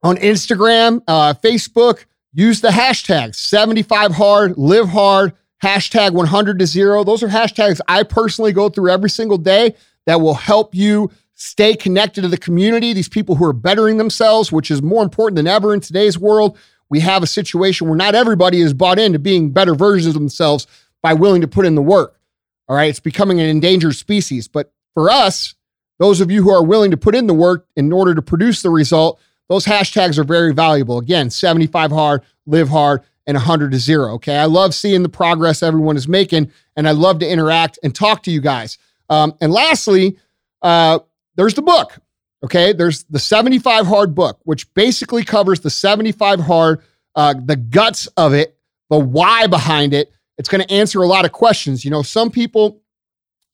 [0.04, 2.04] on Instagram, uh, Facebook,
[2.38, 5.34] use the hashtag 75 hard, live hard,
[5.64, 7.04] hashtag 100 to zero.
[7.04, 11.76] Those are hashtags I personally go through every single day that will help you stay
[11.76, 15.48] connected to the community, these people who are bettering themselves, which is more important than
[15.48, 16.58] ever in today's world.
[16.90, 20.68] We have a situation where not everybody is bought into being better versions of themselves
[21.02, 22.20] by willing to put in the work.
[22.68, 22.90] All right.
[22.90, 24.48] It's becoming an endangered species.
[24.48, 25.56] But for us,
[26.00, 28.62] those of you who are willing to put in the work in order to produce
[28.62, 30.98] the result, those hashtags are very valuable.
[31.00, 34.14] Again, 75 hard, live hard, and 100 to zero.
[34.16, 34.38] Okay.
[34.38, 38.24] I love seeing the progress everyone is making, and I love to interact and talk
[38.24, 38.78] to you guys.
[39.10, 40.18] Um, and lastly,
[40.62, 41.00] uh,
[41.36, 41.98] there's the book.
[42.44, 42.74] Okay.
[42.74, 46.82] There's the 75 hard book, which basically covers the 75 hard,
[47.16, 48.58] uh, the guts of it,
[48.90, 50.12] the why behind it.
[50.38, 51.84] It's going to answer a lot of questions.
[51.84, 52.82] You know, some people,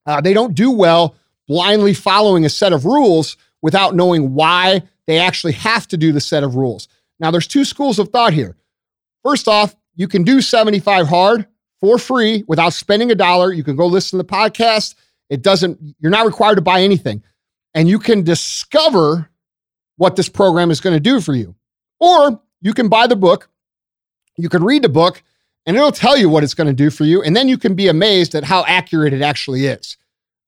[0.05, 1.15] uh, they don't do well
[1.47, 6.21] blindly following a set of rules without knowing why they actually have to do the
[6.21, 6.87] set of rules.
[7.19, 8.55] Now, there's two schools of thought here.
[9.23, 11.47] First off, you can do 75 hard
[11.79, 13.53] for free without spending a dollar.
[13.53, 14.95] You can go listen to the podcast.
[15.29, 17.23] It doesn't, you're not required to buy anything.
[17.73, 19.29] And you can discover
[19.97, 21.55] what this program is going to do for you.
[21.99, 23.49] Or you can buy the book,
[24.37, 25.23] you can read the book,
[25.65, 27.21] and it'll tell you what it's going to do for you.
[27.21, 29.97] And then you can be amazed at how accurate it actually is.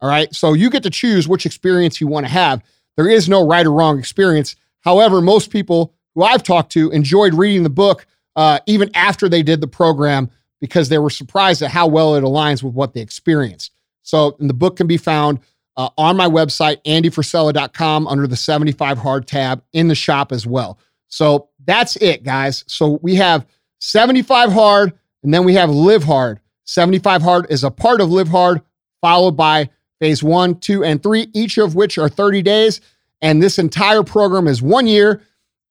[0.02, 0.34] All right.
[0.34, 2.62] So you get to choose which experience you want to have.
[2.98, 4.56] There is no right or wrong experience.
[4.82, 8.06] However, most people who I've talked to enjoyed reading the book
[8.36, 12.24] uh, even after they did the program because they were surprised at how well it
[12.24, 13.72] aligns with what they experienced.
[14.04, 15.40] So, the book can be found
[15.78, 20.80] uh, on my website, andyfrisella.com, under the 75 hard tab in the shop as well.
[21.08, 22.64] So, that's it, guys.
[22.68, 23.46] So, we have
[23.80, 24.94] 75 hard
[25.24, 26.40] and then we have live hard.
[26.66, 28.62] 75 hard is a part of live hard,
[29.02, 29.70] followed by
[30.00, 32.82] phase one, two, and three, each of which are 30 days.
[33.22, 35.22] And this entire program is one year.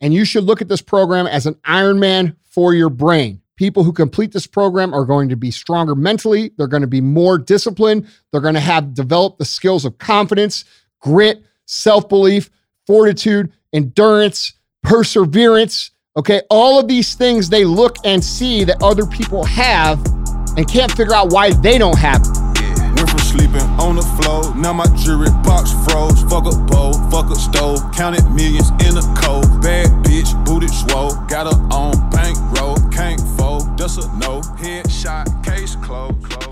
[0.01, 3.41] And you should look at this program as an Ironman for your brain.
[3.57, 6.53] People who complete this program are going to be stronger mentally.
[6.57, 8.09] They're going to be more disciplined.
[8.33, 10.65] They're going to have developed the skills of confidence,
[11.01, 12.51] grit, self belief,
[12.87, 15.93] fortitude, endurance, perseverance.
[16.17, 16.43] Okay.
[16.51, 20.05] All of these things they look and see that other people have
[20.57, 22.44] and can't figure out why they don't have.
[23.15, 26.21] From sleeping on the floor, now my jewelry box froze.
[26.23, 29.63] Fuck a bowl, fuck a stove, counted millions in a cold.
[29.63, 34.41] Bad bitch, booted swole, got her on bankroll, can't fold, that's a no.
[34.59, 36.44] Headshot, case closed.